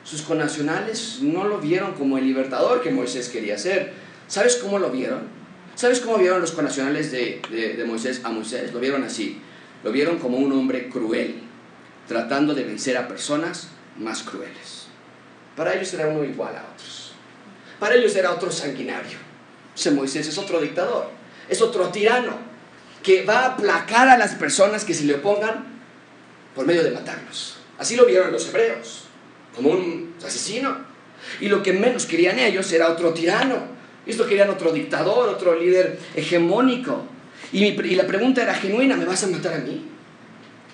[0.03, 3.93] Sus conacionales no lo vieron como el libertador que Moisés quería ser.
[4.29, 5.29] ¿Sabes cómo lo vieron?
[5.75, 8.73] ¿Sabes cómo vieron los conacionales de, de, de Moisés a Moisés?
[8.73, 9.43] Lo vieron así.
[9.85, 11.43] Lo vieron como un hombre cruel,
[12.09, 13.69] tratando de vencer a personas
[13.99, 14.87] más crueles.
[15.55, 17.13] Para ellos era uno igual a otros.
[17.79, 19.19] Para ellos era otro sanguinario.
[19.77, 21.11] Ese Moisés es otro dictador,
[21.49, 22.37] es otro tirano
[23.03, 25.67] que va a aplacar a las personas que se le opongan
[26.55, 27.59] por medio de matarlos.
[27.79, 29.05] Así lo vieron los hebreos,
[29.55, 30.77] como un asesino.
[31.41, 33.79] Y lo que menos querían ellos era otro tirano.
[34.07, 37.05] Esto querían otro dictador, otro líder hegemónico.
[37.53, 39.98] Y, y la pregunta era genuina, ¿me vas a matar a mí?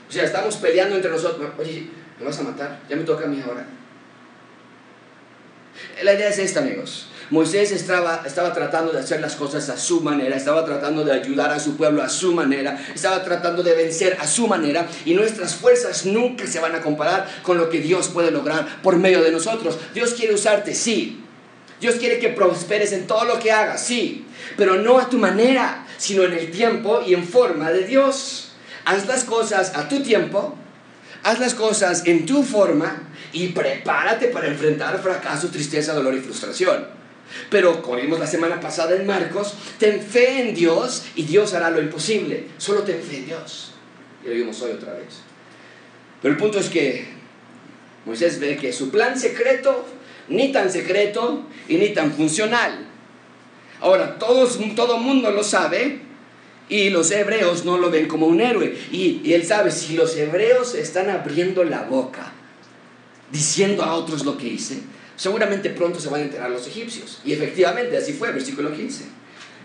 [0.09, 1.51] O sea, estamos peleando entre nosotros.
[1.59, 1.89] Oye,
[2.19, 2.81] ¿me vas a matar?
[2.89, 3.67] Ya me toca a mí ahora.
[6.03, 7.09] La idea es esta, amigos.
[7.31, 11.51] Moisés estaba, estaba tratando de hacer las cosas a su manera, estaba tratando de ayudar
[11.51, 15.55] a su pueblo a su manera, estaba tratando de vencer a su manera y nuestras
[15.55, 19.33] fuerzas nunca se van a comparar con lo que Dios puede lograr por medio de
[19.33, 19.79] nosotros.
[19.95, 21.21] Dios quiere usarte, sí.
[21.81, 25.87] Dios quiere que prosperes en todo lo que hagas, sí, pero no a tu manera,
[25.97, 28.54] sino en el tiempo y en forma de Dios.
[28.85, 30.55] Haz las cosas a tu tiempo,
[31.23, 36.87] haz las cosas en tu forma y prepárate para enfrentar fracaso, tristeza, dolor y frustración.
[37.51, 41.71] Pero, como vimos la semana pasada en Marcos, ten fe en Dios y Dios hará
[41.71, 42.49] lo imposible.
[42.59, 43.73] Solo ten fe en Dios.
[44.25, 45.21] Y lo vimos hoy otra vez.
[46.21, 47.07] Pero el punto es que
[48.05, 49.87] Moisés ve que su plan secreto,
[50.29, 52.87] ni tan secreto y ni tan funcional.
[53.81, 56.01] Ahora, todos, todo mundo lo sabe
[56.69, 58.77] y los hebreos no lo ven como un héroe.
[58.91, 62.33] Y, él sabe, si los hebreos están abriendo la boca,
[63.31, 64.79] diciendo a otros lo que hice,
[65.17, 67.21] seguramente pronto se van a enterar los egipcios.
[67.25, 69.05] Y efectivamente, así fue, versículo 15.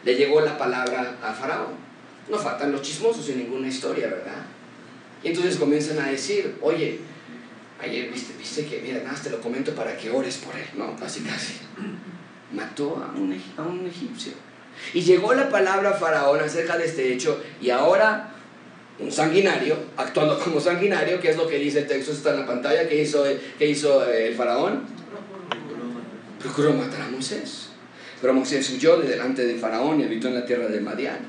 [0.03, 1.89] Le llegó la palabra a Faraón.
[2.29, 4.45] No faltan los chismosos en ninguna historia, ¿verdad?
[5.23, 6.99] Y entonces comienzan a decir, oye,
[7.81, 10.95] ayer viste, viste que, mira, nada, te lo comento para que ores por él, ¿no?
[10.95, 11.53] Casi, casi.
[12.53, 14.33] Mató a un, a un egipcio.
[14.93, 18.31] Y llegó la palabra a Faraón acerca de este hecho, y ahora
[18.99, 22.45] un sanguinario, actuando como sanguinario, que es lo que dice el texto, está en la
[22.45, 23.23] pantalla, que hizo,
[23.57, 24.99] que hizo el faraón?
[26.39, 27.69] procuró matar a Moisés.
[28.21, 31.19] Pero Moisés huyó de delante de Faraón y habitó en la tierra de Madián.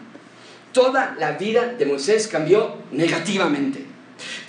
[0.73, 3.80] Toda la vida de Moisés cambió negativamente.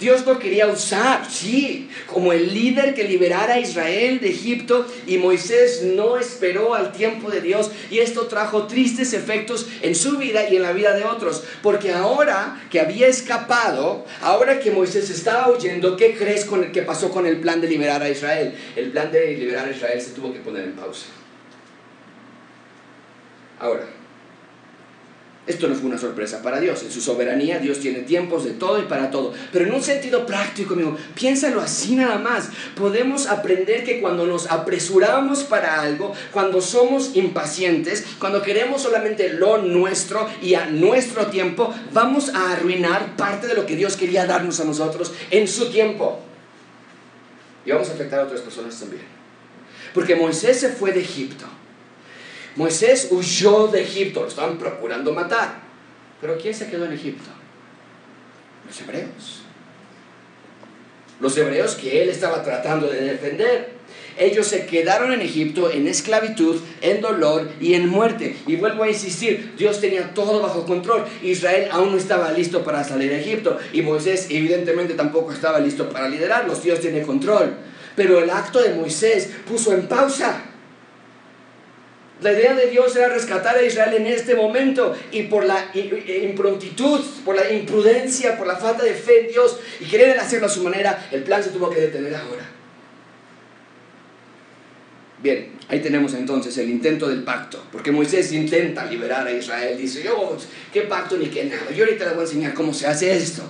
[0.02, 5.20] Dios lo quería usar, sí, como el líder que liberara a Israel de Egipto y
[5.20, 10.50] Moisés no esperó al tiempo de Dios y esto trajo tristes efectos en su vida
[10.50, 15.52] y en la vida de otros, porque ahora que había escapado, ahora que Moisés estaba
[15.52, 18.56] huyendo, ¿qué crees con el que pasó con el plan de liberar a Israel?
[18.76, 21.06] El plan de liberar a Israel se tuvo que poner en pausa.
[23.60, 23.86] Ahora,
[25.52, 26.82] esto no fue una sorpresa para Dios.
[26.84, 29.34] En su soberanía Dios tiene tiempos de todo y para todo.
[29.52, 32.50] Pero en un sentido práctico, amigo, piénsalo así nada más.
[32.76, 39.60] Podemos aprender que cuando nos apresuramos para algo, cuando somos impacientes, cuando queremos solamente lo
[39.60, 44.60] nuestro y a nuestro tiempo, vamos a arruinar parte de lo que Dios quería darnos
[44.60, 46.20] a nosotros en su tiempo.
[47.66, 49.04] Y vamos a afectar a otras personas también.
[49.94, 51.46] Porque Moisés se fue de Egipto
[52.56, 55.62] Moisés huyó de Egipto, lo estaban procurando matar.
[56.20, 57.30] Pero ¿quién se quedó en Egipto?
[58.68, 59.42] Los hebreos.
[61.20, 63.82] Los hebreos que él estaba tratando de defender.
[64.18, 68.36] Ellos se quedaron en Egipto en esclavitud, en dolor y en muerte.
[68.46, 71.06] Y vuelvo a insistir, Dios tenía todo bajo control.
[71.24, 73.58] Israel aún no estaba listo para salir de Egipto.
[73.72, 76.62] Y Moisés evidentemente tampoco estaba listo para liderarlos.
[76.62, 77.54] Dios tiene control.
[77.96, 80.51] Pero el acto de Moisés puso en pausa
[82.22, 87.02] la idea de Dios era rescatar a Israel en este momento y por la improntitud,
[87.26, 90.64] por la imprudencia, por la falta de fe en Dios y querer hacerlo a su
[90.64, 92.48] manera, el plan se tuvo que detener ahora.
[95.18, 100.04] Bien, ahí tenemos entonces el intento del pacto, porque Moisés intenta liberar a Israel, dice,
[100.04, 100.38] yo,
[100.74, 103.44] qué pacto ni qué nada, yo ahorita les voy a enseñar cómo se hace esto,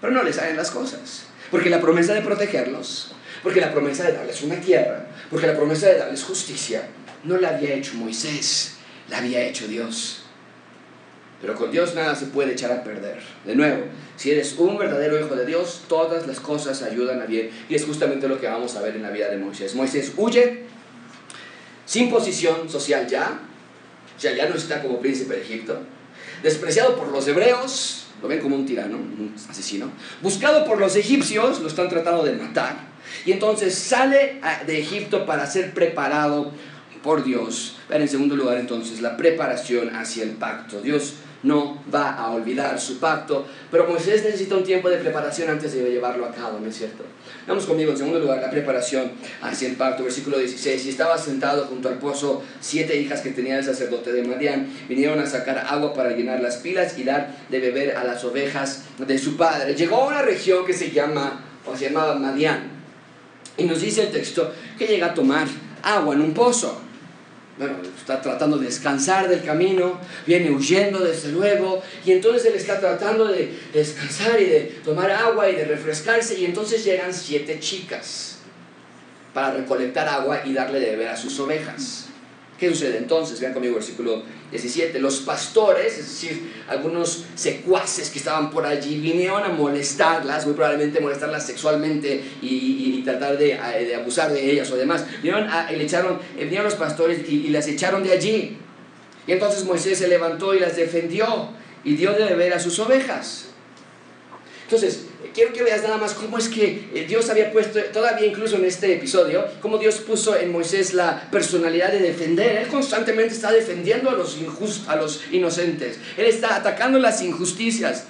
[0.00, 4.12] pero no les salen las cosas, porque la promesa de protegerlos, porque la promesa de
[4.12, 6.82] darles una tierra, porque la promesa de darles justicia,
[7.24, 8.76] no la había hecho Moisés,
[9.08, 10.22] la había hecho Dios.
[11.40, 13.20] Pero con Dios nada se puede echar a perder.
[13.44, 13.84] De nuevo,
[14.16, 17.50] si eres un verdadero hijo de Dios, todas las cosas ayudan a bien.
[17.68, 19.74] Y es justamente lo que vamos a ver en la vida de Moisés.
[19.76, 20.64] Moisés huye
[21.88, 23.40] sin posición social ya,
[24.18, 25.80] ya ya no está como príncipe de Egipto,
[26.42, 31.60] despreciado por los hebreos, lo ven como un tirano, un asesino, buscado por los egipcios,
[31.60, 32.76] lo están tratando de matar,
[33.24, 36.52] y entonces sale de Egipto para ser preparado
[37.02, 37.76] por Dios.
[37.90, 40.80] En segundo lugar, entonces, la preparación hacia el pacto.
[40.80, 45.72] Dios no va a olvidar su pacto, pero Moisés necesita un tiempo de preparación antes
[45.72, 47.04] de llevarlo a cabo, ¿no es cierto?
[47.46, 50.86] Vamos conmigo, en segundo lugar, la preparación hacia el pacto, versículo 16.
[50.86, 54.68] Y estaba sentado junto al pozo siete hijas que tenía el sacerdote de Madián.
[54.88, 58.84] Vinieron a sacar agua para llenar las pilas y dar de beber a las ovejas
[58.98, 59.74] de su padre.
[59.74, 62.70] Llegó a una región que se llama, o se llamaba Madián.
[63.56, 65.46] Y nos dice el texto que llega a tomar
[65.82, 66.87] agua en un pozo
[67.58, 72.78] bueno, está tratando de descansar del camino, viene huyendo desde luego, y entonces él está
[72.78, 78.38] tratando de descansar y de tomar agua y de refrescarse, y entonces llegan siete chicas
[79.34, 82.06] para recolectar agua y darle de beber a sus ovejas.
[82.58, 83.40] ¿Qué sucede entonces?
[83.40, 84.98] Vean conmigo versículo 17.
[84.98, 91.00] Los pastores, es decir, algunos secuaces que estaban por allí, vinieron a molestarlas, muy probablemente
[91.00, 93.54] molestarlas sexualmente y, tratar de,
[93.94, 95.04] abusar de ellas o demás.
[95.22, 98.58] Vinieron, a, le echaron, vinieron los pastores y, y las echaron de allí.
[99.26, 101.50] Y entonces Moisés se levantó y las defendió
[101.84, 103.46] y dio de beber a sus ovejas.
[104.64, 105.07] Entonces,
[105.38, 108.64] quiero que veas nada más cómo es que eh, Dios había puesto, todavía incluso en
[108.64, 112.56] este episodio, cómo Dios puso en Moisés la personalidad de defender.
[112.56, 114.36] Él constantemente está defendiendo a los,
[114.88, 116.00] a los inocentes.
[116.16, 118.06] Él está atacando las injusticias.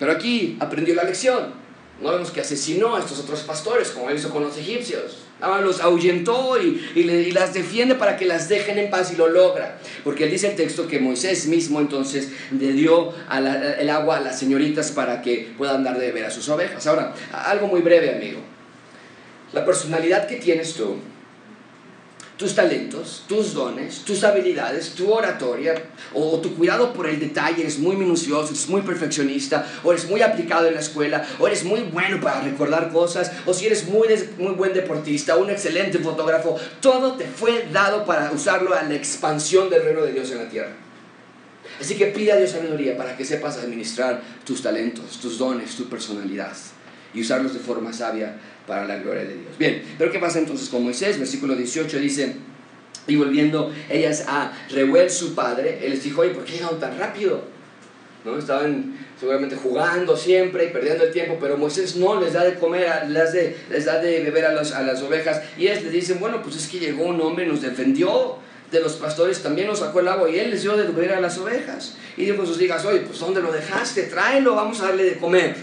[0.00, 1.54] Pero aquí aprendió la lección.
[2.02, 5.18] No vemos que asesinó a estos otros pastores, como hizo con los egipcios.
[5.62, 9.78] Los ahuyentó y, y, las defiende para que las dejen en paz y lo logra.
[10.02, 13.12] Porque él dice el texto que Moisés mismo entonces le dio
[13.78, 16.86] el agua a las señoritas para que puedan dar de beber a sus ovejas.
[16.86, 18.40] Ahora, algo muy breve, amigo.
[19.52, 20.96] La personalidad que tienes tú
[22.44, 27.78] tus talentos, tus dones, tus habilidades, tu oratoria o tu cuidado por el detalle, eres
[27.78, 31.80] muy minucioso, eres muy perfeccionista, o eres muy aplicado en la escuela, o eres muy
[31.84, 37.14] bueno para recordar cosas, o si eres muy, muy buen deportista, un excelente fotógrafo, todo
[37.14, 40.72] te fue dado para usarlo a la expansión del reino de Dios en la tierra.
[41.80, 45.88] Así que pide a Dios sabiduría para que sepas administrar tus talentos, tus dones, tu
[45.88, 46.52] personalidad
[47.14, 49.58] y usarlos de forma sabia para la gloria de Dios.
[49.58, 51.18] Bien, pero ¿qué pasa entonces con Moisés?
[51.18, 52.36] Versículo 18 dice,
[53.06, 56.98] y volviendo ellas a Reuel su padre, él les dijo, oye, ¿por qué llegaron tan
[56.98, 57.42] rápido?
[58.24, 58.38] ¿No?
[58.38, 63.08] Estaban seguramente jugando siempre y perdiendo el tiempo, pero Moisés no les da de comer,
[63.08, 63.34] les,
[63.70, 66.66] les da de beber a, a las ovejas, y ellos le dicen, bueno, pues es
[66.66, 68.38] que llegó un hombre nos defendió,
[68.74, 71.20] de los pastores también nos sacó el agua y él les dio de beber a
[71.20, 71.96] las ovejas.
[72.16, 74.04] Y dijo a sus hijas, oye, pues ¿dónde lo dejaste?
[74.04, 75.54] Tráelo, vamos a darle de comer.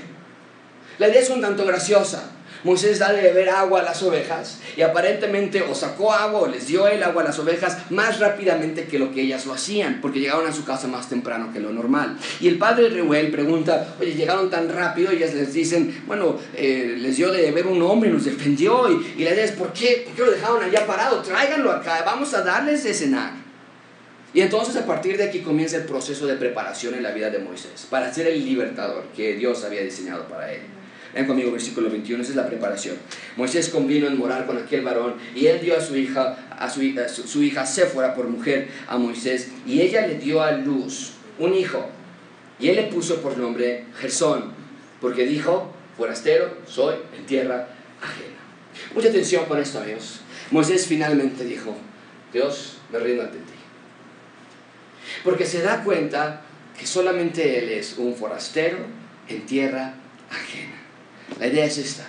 [0.98, 2.32] La idea es un tanto graciosa.
[2.64, 6.68] Moisés da de beber agua a las ovejas y aparentemente o sacó agua o les
[6.68, 10.20] dio el agua a las ovejas más rápidamente que lo que ellas lo hacían, porque
[10.20, 12.18] llegaron a su casa más temprano que lo normal.
[12.40, 16.96] Y el padre Reuel pregunta, oye, llegaron tan rápido, y ellas les dicen, bueno, eh,
[17.00, 20.04] les dio de beber un hombre, nos defendió, y, y la idea es, ¿por qué?
[20.06, 21.22] ¿por qué lo dejaron allá parado?
[21.22, 23.32] Tráiganlo acá, vamos a darles de cenar.
[24.34, 27.40] Y entonces a partir de aquí comienza el proceso de preparación en la vida de
[27.40, 30.62] Moisés, para ser el libertador que Dios había diseñado para él.
[31.14, 32.96] Ven conmigo, versículo 21, esa es la preparación.
[33.36, 36.82] Moisés convino en morar con aquel varón y él dio a su hija, a su,
[37.28, 41.86] su, hija Séfora por mujer a Moisés y ella le dio a luz un hijo
[42.60, 44.54] y él le puso por nombre Gersón
[45.02, 47.68] porque dijo, forastero soy en tierra
[48.02, 48.40] ajena.
[48.96, 50.22] Mucha atención con esto, amigos.
[50.52, 51.76] Moisés finalmente dijo,
[52.32, 53.54] Dios, me rindo ante ti.
[55.24, 56.42] Porque se da cuenta
[56.78, 58.78] que solamente él es un forastero
[59.28, 59.94] en tierra
[60.30, 60.81] ajena.
[61.40, 62.06] La idea es esta.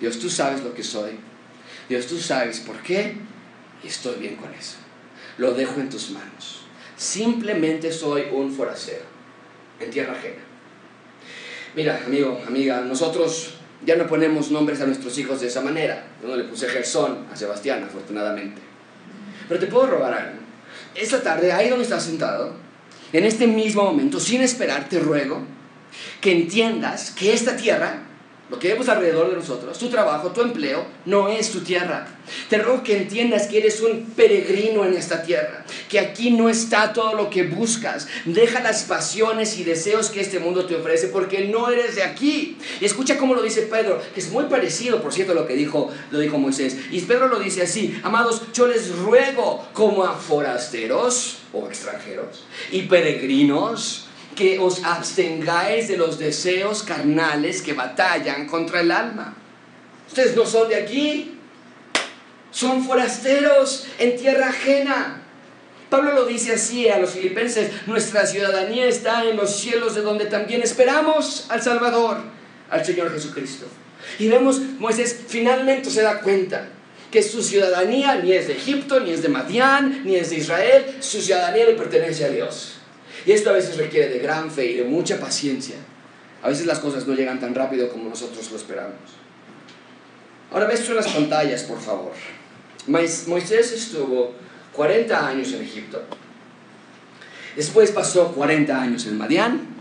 [0.00, 1.12] Dios, tú sabes lo que soy.
[1.88, 3.14] Dios, tú sabes por qué.
[3.82, 4.76] Y estoy bien con eso.
[5.38, 6.62] Lo dejo en tus manos.
[6.96, 9.04] Simplemente soy un forastero
[9.80, 10.42] en tierra ajena.
[11.74, 16.06] Mira, amigo, amiga, nosotros ya no ponemos nombres a nuestros hijos de esa manera.
[16.22, 18.60] Yo no le puse Gersón a Sebastián, afortunadamente.
[19.48, 20.38] Pero te puedo robar algo.
[20.94, 22.54] Esta tarde, ahí donde estás sentado,
[23.12, 25.42] en este mismo momento, sin esperar, te ruego
[26.20, 28.02] que entiendas que esta tierra
[28.54, 32.06] lo que vemos alrededor de nosotros, tu trabajo, tu empleo, no es tu tierra.
[32.48, 36.92] Te ruego que entiendas que eres un peregrino en esta tierra, que aquí no está
[36.92, 38.06] todo lo que buscas.
[38.24, 42.56] Deja las pasiones y deseos que este mundo te ofrece porque no eres de aquí.
[42.80, 45.54] Y escucha cómo lo dice Pedro, que es muy parecido, por cierto, a lo que
[45.54, 46.76] dijo, lo dijo Moisés.
[46.92, 52.82] Y Pedro lo dice así, amados, yo les ruego como a forasteros o extranjeros y
[52.82, 59.34] peregrinos que os abstengáis de los deseos carnales que batallan contra el alma.
[60.06, 61.38] Ustedes no son de aquí,
[62.50, 65.22] son forasteros en tierra ajena.
[65.90, 70.26] Pablo lo dice así a los filipenses, nuestra ciudadanía está en los cielos de donde
[70.26, 72.18] también esperamos al Salvador,
[72.70, 73.66] al Señor Jesucristo.
[74.18, 76.68] Y vemos, Moisés finalmente se da cuenta
[77.10, 80.96] que su ciudadanía ni es de Egipto, ni es de Madián, ni es de Israel,
[81.00, 82.74] su ciudadanía le pertenece a Dios.
[83.26, 85.76] Y esto a veces requiere de gran fe y de mucha paciencia.
[86.42, 88.94] A veces las cosas no llegan tan rápido como nosotros lo esperamos.
[90.52, 92.12] Ahora ves tú las pantallas, por favor.
[92.86, 94.34] Moisés estuvo
[94.72, 96.02] 40 años en Egipto.
[97.56, 99.74] Después pasó 40 años en Madián.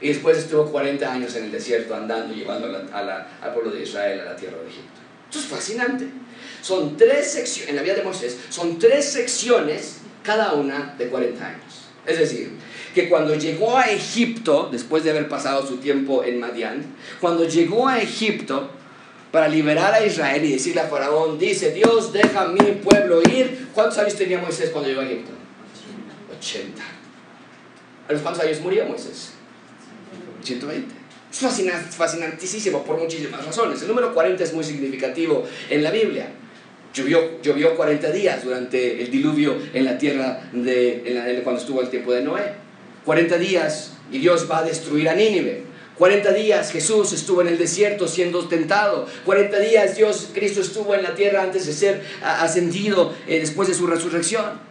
[0.00, 4.24] Y después estuvo 40 años en el desierto andando, llevando al pueblo de Israel a
[4.24, 5.00] la tierra de Egipto.
[5.28, 6.06] Esto es fascinante.
[6.62, 11.46] Son tres secciones, en la vida de Moisés, son tres secciones, cada una de 40
[11.46, 11.64] años.
[12.06, 12.50] Es decir,
[12.94, 16.84] que cuando llegó a Egipto, después de haber pasado su tiempo en Madián,
[17.20, 18.70] cuando llegó a Egipto
[19.30, 23.68] para liberar a Israel y decirle a Faraón, dice, Dios deja a mi pueblo ir,
[23.72, 25.30] ¿cuántos años tenía Moisés cuando llegó a Egipto?
[26.38, 26.82] 80.
[28.08, 29.34] ¿A los cuántos años murió Moisés?
[30.42, 30.94] 120.
[31.30, 33.80] Es fascinantísimo por muchísimas razones.
[33.82, 36.32] El número 40 es muy significativo en la Biblia.
[36.92, 42.12] Llovió, llovió 40 días durante el diluvio en la tierra de, cuando estuvo el tiempo
[42.12, 42.52] de Noé.
[43.04, 45.64] 40 días y Dios va a destruir a Nínive.
[45.96, 49.06] 40 días Jesús estuvo en el desierto siendo tentado.
[49.24, 53.74] 40 días Dios, Cristo estuvo en la tierra antes de ser ascendido eh, después de
[53.74, 54.70] su resurrección.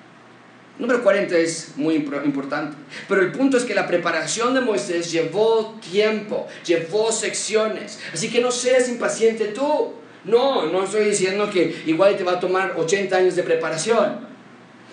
[0.80, 2.78] Número 40 es muy importante.
[3.08, 8.00] Pero el punto es que la preparación de Moisés llevó tiempo, llevó secciones.
[8.14, 9.94] Así que no seas impaciente tú.
[10.26, 14.28] No, no estoy diciendo que igual te va a tomar 80 años de preparación.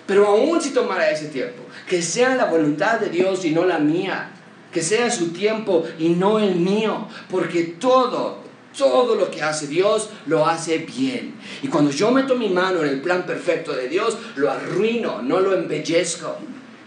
[0.05, 3.77] Pero aún si tomara ese tiempo, que sea la voluntad de Dios y no la
[3.77, 4.31] mía.
[4.71, 7.07] Que sea su tiempo y no el mío.
[7.29, 8.39] Porque todo,
[8.77, 11.35] todo lo que hace Dios lo hace bien.
[11.61, 15.41] Y cuando yo meto mi mano en el plan perfecto de Dios, lo arruino, no
[15.41, 16.37] lo embellezco.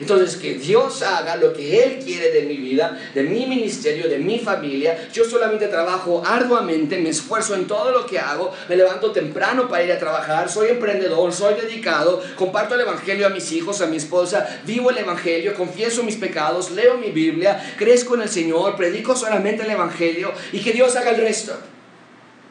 [0.00, 4.18] Entonces, que Dios haga lo que Él quiere de mi vida, de mi ministerio, de
[4.18, 5.10] mi familia.
[5.12, 9.84] Yo solamente trabajo arduamente, me esfuerzo en todo lo que hago, me levanto temprano para
[9.84, 13.98] ir a trabajar, soy emprendedor, soy dedicado, comparto el Evangelio a mis hijos, a mi
[13.98, 19.14] esposa, vivo el Evangelio, confieso mis pecados, leo mi Biblia, crezco en el Señor, predico
[19.14, 21.52] solamente el Evangelio y que Dios haga el resto.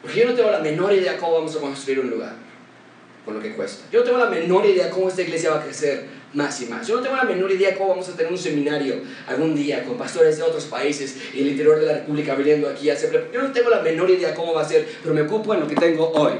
[0.02, 2.34] Porque yo no tengo la menor idea cómo vamos a construir un lugar,
[3.24, 3.86] con lo que cuesta.
[3.90, 6.86] Yo no tengo la menor idea cómo esta iglesia va a crecer más y más.
[6.86, 9.98] Yo no tengo la menor idea cómo vamos a tener un seminario algún día con
[9.98, 13.30] pastores de otros países y el interior de la República viniendo aquí a hacer...
[13.32, 15.66] Yo no tengo la menor idea cómo va a ser, pero me ocupo en lo
[15.66, 16.34] que tengo hoy.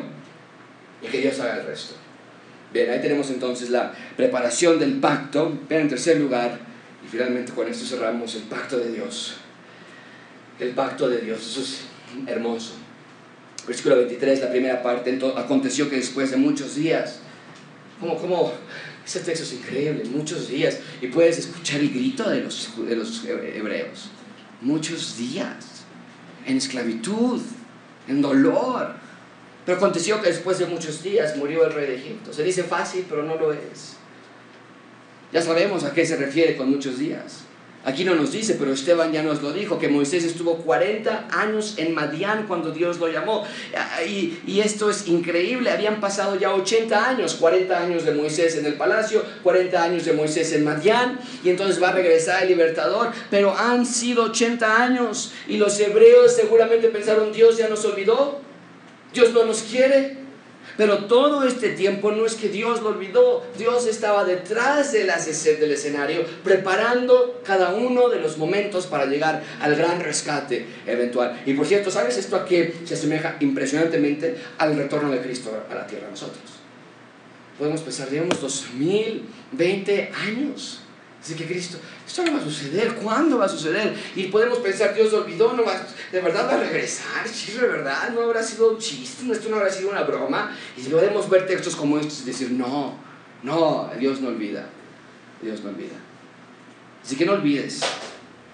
[1.02, 1.94] Y que Dios haga el resto.
[2.72, 5.58] Bien, ahí tenemos entonces la preparación del pacto.
[5.68, 6.58] Bien, en tercer lugar,
[7.04, 9.38] y finalmente con esto cerramos el pacto de Dios.
[10.58, 11.80] El pacto de Dios, eso es
[12.28, 12.74] hermoso.
[13.66, 17.20] Versículo 23, la primera parte, aconteció que después de muchos días,
[17.98, 18.52] como, como,
[19.10, 23.24] ese texto es increíble, muchos días, y puedes escuchar el grito de los, de los
[23.24, 24.08] hebreos,
[24.60, 25.82] muchos días,
[26.46, 27.40] en esclavitud,
[28.06, 28.94] en dolor.
[29.66, 32.32] Pero aconteció que después de muchos días murió el rey de Egipto.
[32.32, 33.96] Se dice fácil, pero no lo es.
[35.32, 37.40] Ya sabemos a qué se refiere con muchos días.
[37.82, 41.74] Aquí no nos dice, pero Esteban ya nos lo dijo, que Moisés estuvo 40 años
[41.78, 43.46] en Madián cuando Dios lo llamó.
[44.06, 48.66] Y, y, esto es increíble, habían pasado ya 80 años, 40 años de Moisés en
[48.66, 53.12] el palacio, 40 años de Moisés en Madián, y entonces va a regresar el libertador,
[53.30, 58.40] pero han sido 80 años y los hebreos seguramente pensaron, Dios ya nos olvidó,
[59.14, 60.19] Dios no nos quiere,
[60.76, 65.10] pero todo este tiempo no es que Dios lo olvidó, Dios estaba detrás del
[65.72, 71.42] escenario preparando cada uno de los momentos para llegar al gran rescate eventual.
[71.46, 75.74] Y por cierto, ¿sabes esto a qué se asemeja impresionantemente al retorno de Cristo a
[75.74, 76.60] la tierra nosotros?
[77.58, 80.80] Podemos pensar, digamos, 2020 años.
[81.22, 83.94] Así que Cristo, esto no va a suceder, ¿cuándo va a suceder?
[84.16, 88.10] Y podemos pensar, Dios olvidó, no va, de verdad va a regresar, sí, de verdad,
[88.14, 90.56] no habrá sido un chiste, esto no habrá sido una broma.
[90.78, 92.94] Y podemos ver textos como estos y decir, no,
[93.42, 94.66] no, Dios no olvida,
[95.42, 95.96] Dios no olvida.
[97.04, 97.80] Así que no olvides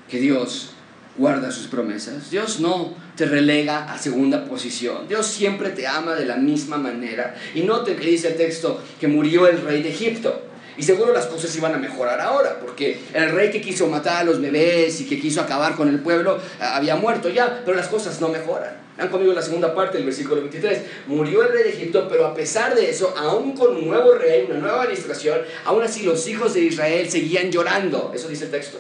[0.09, 0.71] que Dios
[1.17, 2.31] guarda sus promesas.
[2.31, 5.09] Dios no te relega a segunda posición.
[5.09, 7.35] Dios siempre te ama de la misma manera.
[7.55, 10.46] Y note que dice el texto que murió el rey de Egipto.
[10.79, 14.25] Y seguro las cosas iban a mejorar ahora, porque el rey que quiso matar a
[14.25, 17.89] los bebés y que quiso acabar con el pueblo eh, había muerto ya, pero las
[17.89, 18.77] cosas no mejoran.
[18.99, 20.83] Han conmigo la segunda parte del versículo 23.
[21.07, 24.47] Murió el rey de Egipto, pero a pesar de eso, aún con un nuevo rey,
[24.49, 28.13] una nueva administración, aún así los hijos de Israel seguían llorando.
[28.15, 28.79] Eso dice el texto.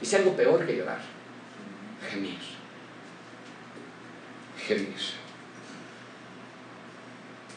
[0.00, 1.00] Dice algo peor que llorar.
[2.10, 2.38] Gemir.
[4.66, 5.20] Gemir.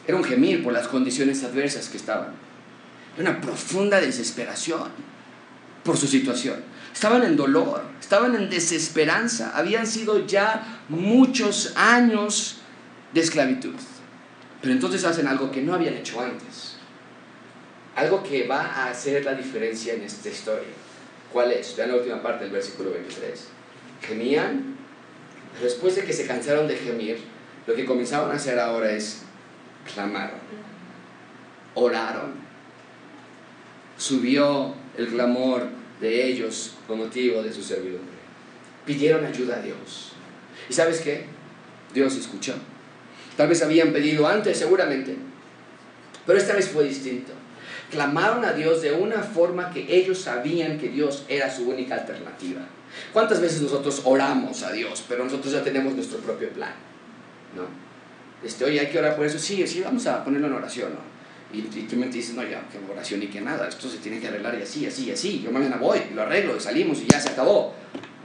[0.06, 2.44] Era un gemir por las condiciones adversas que estaban
[3.18, 4.90] una profunda desesperación
[5.82, 6.62] por su situación.
[6.92, 12.58] Estaban en dolor, estaban en desesperanza, habían sido ya muchos años
[13.12, 13.74] de esclavitud.
[14.60, 16.76] Pero entonces hacen algo que no habían hecho antes.
[17.96, 20.68] Algo que va a hacer la diferencia en esta historia.
[21.32, 21.76] ¿Cuál es?
[21.76, 23.48] Vean la última parte del versículo 23.
[24.02, 24.76] Gemían,
[25.60, 27.18] después de que se cansaron de gemir,
[27.66, 29.22] lo que comenzaron a hacer ahora es
[29.92, 30.38] clamaron,
[31.74, 32.43] oraron,
[33.96, 35.68] subió el clamor
[36.00, 38.14] de ellos con motivo de su servidumbre.
[38.86, 40.12] Pidieron ayuda a Dios.
[40.68, 41.24] ¿Y sabes qué?
[41.92, 42.54] Dios escuchó.
[43.36, 45.16] Tal vez habían pedido antes, seguramente,
[46.26, 47.32] pero esta vez fue distinto.
[47.90, 52.62] Clamaron a Dios de una forma que ellos sabían que Dios era su única alternativa.
[53.12, 56.72] ¿Cuántas veces nosotros oramos a Dios, pero nosotros ya tenemos nuestro propio plan?
[57.56, 57.62] ¿No?
[58.46, 59.38] Este, oye, hay que orar por eso.
[59.38, 60.90] Sí, sí, vamos a ponerlo en oración.
[60.92, 61.13] ¿no?
[61.54, 64.26] Y, tú me dices, no, ya, que oración y que nada, esto se tiene que
[64.26, 65.40] arreglar y así, así, así.
[65.44, 67.74] Yo mañana voy, lo arreglo, y salimos y ya se acabó.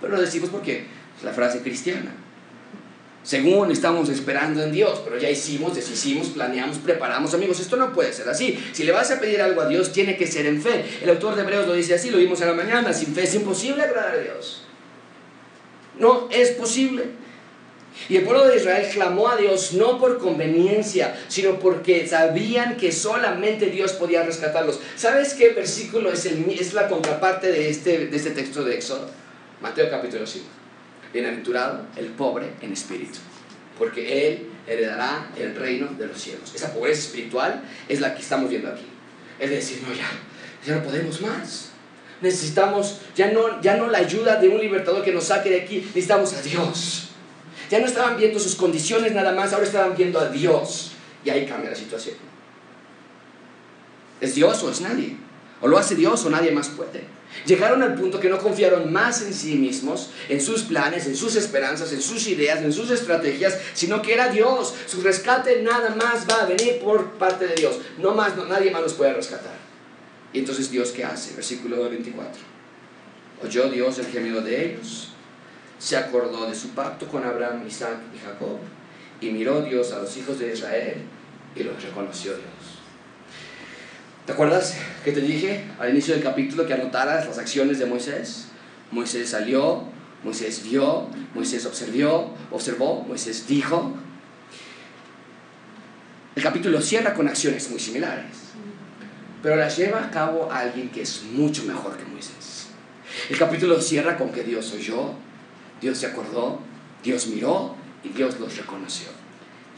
[0.01, 0.85] Pero lo decimos porque
[1.17, 2.11] es la frase cristiana.
[3.21, 7.33] Según estamos esperando en Dios, pero ya hicimos, deshicimos, planeamos, preparamos.
[7.33, 8.57] Amigos, esto no puede ser así.
[8.71, 10.85] Si le vas a pedir algo a Dios, tiene que ser en fe.
[11.03, 12.93] El autor de Hebreos lo dice así, lo vimos en la mañana.
[12.93, 14.63] Sin fe es imposible agradar a Dios.
[15.99, 17.03] No es posible.
[18.07, 22.91] Y el pueblo de Israel clamó a Dios no por conveniencia, sino porque sabían que
[22.91, 24.79] solamente Dios podía rescatarlos.
[24.95, 29.09] ¿Sabes qué versículo es, el, es la contraparte de este, de este texto de Éxodo?
[29.61, 30.45] Mateo capítulo 5.
[31.13, 33.19] Bienaventurado el pobre en espíritu,
[33.77, 36.53] porque él heredará el reino de los cielos.
[36.55, 38.85] Esa pobreza espiritual es la que estamos viendo aquí.
[39.39, 40.09] Es decir, no, ya,
[40.65, 41.71] ya no podemos más.
[42.21, 45.77] Necesitamos ya no, ya no la ayuda de un libertador que nos saque de aquí,
[45.77, 47.08] necesitamos a Dios.
[47.69, 50.91] Ya no estaban viendo sus condiciones nada más, ahora estaban viendo a Dios.
[51.23, 52.15] Y ahí cambia la situación.
[54.19, 55.15] ¿Es Dios o es nadie?
[55.61, 57.03] O lo hace Dios o nadie más puede.
[57.45, 61.35] Llegaron al punto que no confiaron más en sí mismos, en sus planes, en sus
[61.35, 64.73] esperanzas, en sus ideas, en sus estrategias, sino que era Dios.
[64.87, 67.77] Su rescate nada más va a venir por parte de Dios.
[67.99, 69.57] No más, nadie más los puede rescatar.
[70.33, 71.35] Y entonces Dios qué hace?
[71.35, 72.41] Versículo 24.
[73.43, 75.09] Oyó Dios el gemido de ellos
[75.79, 78.59] se acordó de su pacto con Abraham, Isaac y Jacob,
[79.21, 81.01] y miró Dios a los hijos de Israel
[81.55, 82.79] y los reconoció Dios.
[84.25, 88.49] ¿Te acuerdas que te dije al inicio del capítulo que anotaras las acciones de Moisés?
[88.91, 89.85] Moisés salió,
[90.23, 93.95] Moisés vio, Moisés observó, observó, Moisés dijo.
[96.35, 98.35] El capítulo cierra con acciones muy similares,
[99.41, 102.67] pero las lleva a cabo alguien que es mucho mejor que Moisés.
[103.29, 105.15] El capítulo cierra con que Dios oyó,
[105.81, 106.59] Dios se acordó,
[107.03, 109.07] Dios miró y Dios los reconoció.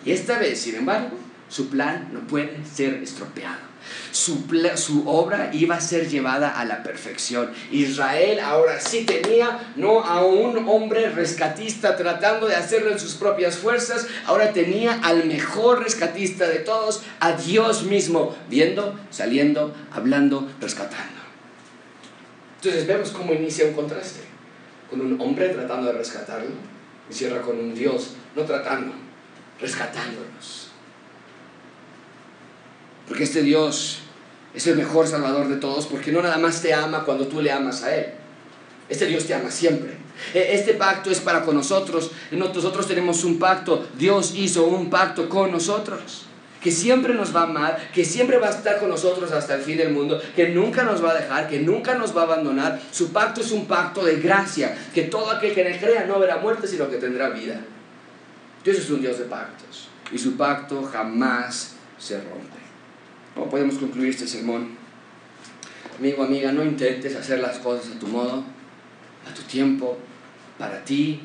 [0.06, 1.18] Y esta vez, sin embargo,
[1.50, 3.72] su plan no puede ser estropeado.
[4.12, 7.52] Su, obra iba a ser llevada a la perfección.
[7.72, 13.58] Israel ahora sí tenía no a un hombre rescatista tratando de hacerlo en sus propias
[13.58, 21.22] fuerzas, ahora tenía al mejor rescatista de todos, a Dios mismo, viendo, saliendo, hablando, rescatando.
[22.58, 24.22] Entonces vemos cómo inicia un contraste,
[24.92, 26.52] con un hombre tratando de rescatarlo
[27.10, 28.94] y cierra con un Dios no tratando,
[29.60, 30.70] rescatándolos.
[33.08, 34.00] Porque este Dios
[34.54, 37.52] es el mejor salvador de todos, porque no nada más te ama cuando tú le
[37.52, 38.08] amas a Él.
[38.90, 39.98] Este Dios te ama siempre.
[40.34, 42.12] E, este pacto es para con nosotros.
[42.32, 43.88] Nosotros tenemos un pacto.
[43.98, 46.26] Dios hizo un pacto con nosotros.
[46.62, 49.62] Que siempre nos va a amar, que siempre va a estar con nosotros hasta el
[49.62, 52.80] fin del mundo, que nunca nos va a dejar, que nunca nos va a abandonar.
[52.92, 56.38] Su pacto es un pacto de gracia, que todo aquel que él crea no verá
[56.38, 57.60] muerte, sino que tendrá vida.
[58.64, 62.60] Dios es un Dios de pactos y su pacto jamás se rompe.
[63.34, 64.76] ¿Cómo podemos concluir este sermón?
[65.98, 68.44] Amigo, amiga, no intentes hacer las cosas a tu modo,
[69.30, 69.98] a tu tiempo,
[70.58, 71.22] para ti.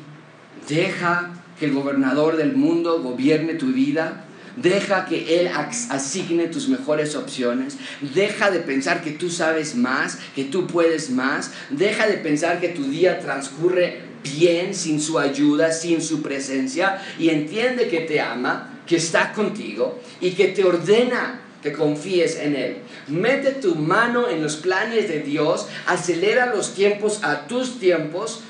[0.69, 4.25] Deja que el gobernador del mundo gobierne tu vida.
[4.57, 5.51] Deja que Él
[5.91, 7.77] asigne tus mejores opciones.
[8.01, 11.53] Deja de pensar que tú sabes más, que tú puedes más.
[11.71, 17.03] Deja de pensar que tu día transcurre bien sin su ayuda, sin su presencia.
[17.19, 22.55] Y entiende que te ama, que está contigo y que te ordena que confíes en
[22.55, 22.77] Él.
[23.09, 28.41] Mete tu mano en los planes de Dios, acelera los tiempos a tus tiempos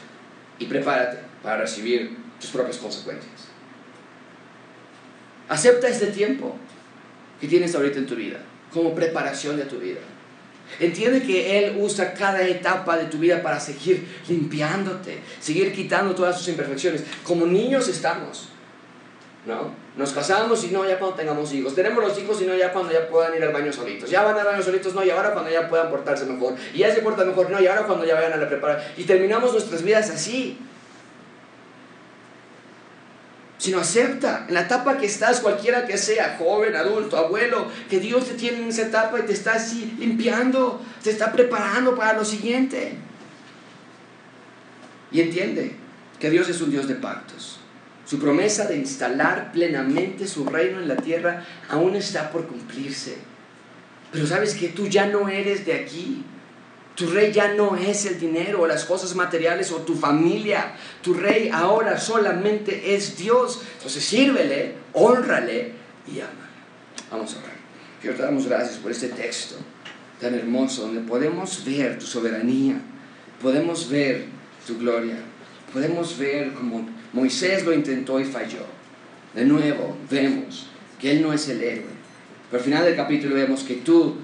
[0.58, 3.35] y prepárate para recibir tus propias consecuencias.
[5.48, 6.56] Acepta este tiempo
[7.40, 8.38] que tienes ahorita en tu vida
[8.72, 10.00] como preparación de tu vida.
[10.80, 16.36] Entiende que Él usa cada etapa de tu vida para seguir limpiándote, seguir quitando todas
[16.38, 17.04] sus imperfecciones.
[17.22, 18.48] Como niños estamos.
[19.46, 19.70] ¿no?
[19.96, 21.74] Nos casamos y no, ya cuando tengamos hijos.
[21.74, 24.10] Tenemos los hijos y no, ya cuando ya puedan ir al baño solitos.
[24.10, 26.54] Ya van al baño solitos, no, y ahora cuando ya puedan portarse mejor.
[26.74, 28.92] Y ya se portan mejor, no, y ahora cuando ya vayan a la preparación.
[28.98, 30.58] Y terminamos nuestras vidas así.
[33.66, 38.28] Sino acepta en la etapa que estás, cualquiera que sea, joven, adulto, abuelo, que Dios
[38.28, 42.24] te tiene en esa etapa y te está así limpiando, te está preparando para lo
[42.24, 42.92] siguiente.
[45.10, 45.74] Y entiende
[46.20, 47.58] que Dios es un Dios de pactos.
[48.04, 53.16] Su promesa de instalar plenamente su reino en la tierra aún está por cumplirse.
[54.12, 56.24] Pero sabes que tú ya no eres de aquí.
[56.96, 60.74] Tu rey ya no es el dinero o las cosas materiales o tu familia.
[61.02, 63.60] Tu rey ahora solamente es Dios.
[63.76, 65.72] Entonces sírvele, honrale
[66.12, 66.50] y ama.
[67.10, 67.56] Vamos a orar.
[68.00, 69.56] Quiero te damos gracias por este texto
[70.20, 72.80] tan hermoso donde podemos ver tu soberanía,
[73.42, 74.24] podemos ver
[74.66, 75.16] tu gloria,
[75.72, 78.64] podemos ver como Moisés lo intentó y falló.
[79.34, 80.68] De nuevo, vemos
[80.98, 81.96] que él no es el héroe.
[82.50, 84.16] Pero al final del capítulo vemos que tú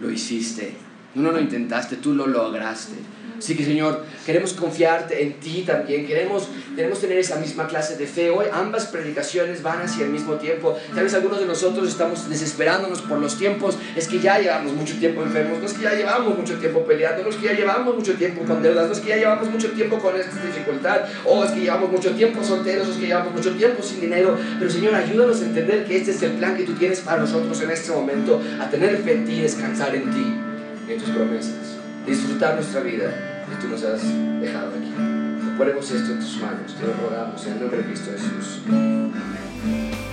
[0.00, 0.74] lo hiciste.
[1.14, 2.96] Tú no lo intentaste, tú lo lograste.
[3.38, 8.06] Así que Señor, queremos confiarte en ti también, queremos, queremos tener esa misma clase de
[8.06, 8.30] fe.
[8.30, 10.76] Hoy ambas predicaciones van hacia el mismo tiempo.
[10.92, 13.78] Tal vez algunos de nosotros estamos desesperándonos por los tiempos.
[13.94, 17.22] Es que ya llevamos mucho tiempo enfermos, no es que ya llevamos mucho tiempo peleando,
[17.22, 19.70] no es que ya llevamos mucho tiempo con deudas, no es que ya llevamos mucho
[19.70, 23.32] tiempo con esta dificultad, o es que llevamos mucho tiempo solteros, o es que llevamos
[23.32, 24.36] mucho tiempo sin dinero.
[24.58, 27.60] Pero Señor, ayúdanos a entender que este es el plan que tú tienes para nosotros
[27.62, 30.47] en este momento, a tener fe en ti, descansar en ti,
[30.88, 31.76] en tus promesas
[32.06, 34.02] disfrutar nuestra vida que tú nos has
[34.40, 34.92] dejado aquí.
[35.56, 38.62] Ponemos esto en tus manos, te lo rogamos en el nombre de Cristo Jesús.
[38.68, 40.07] Amén.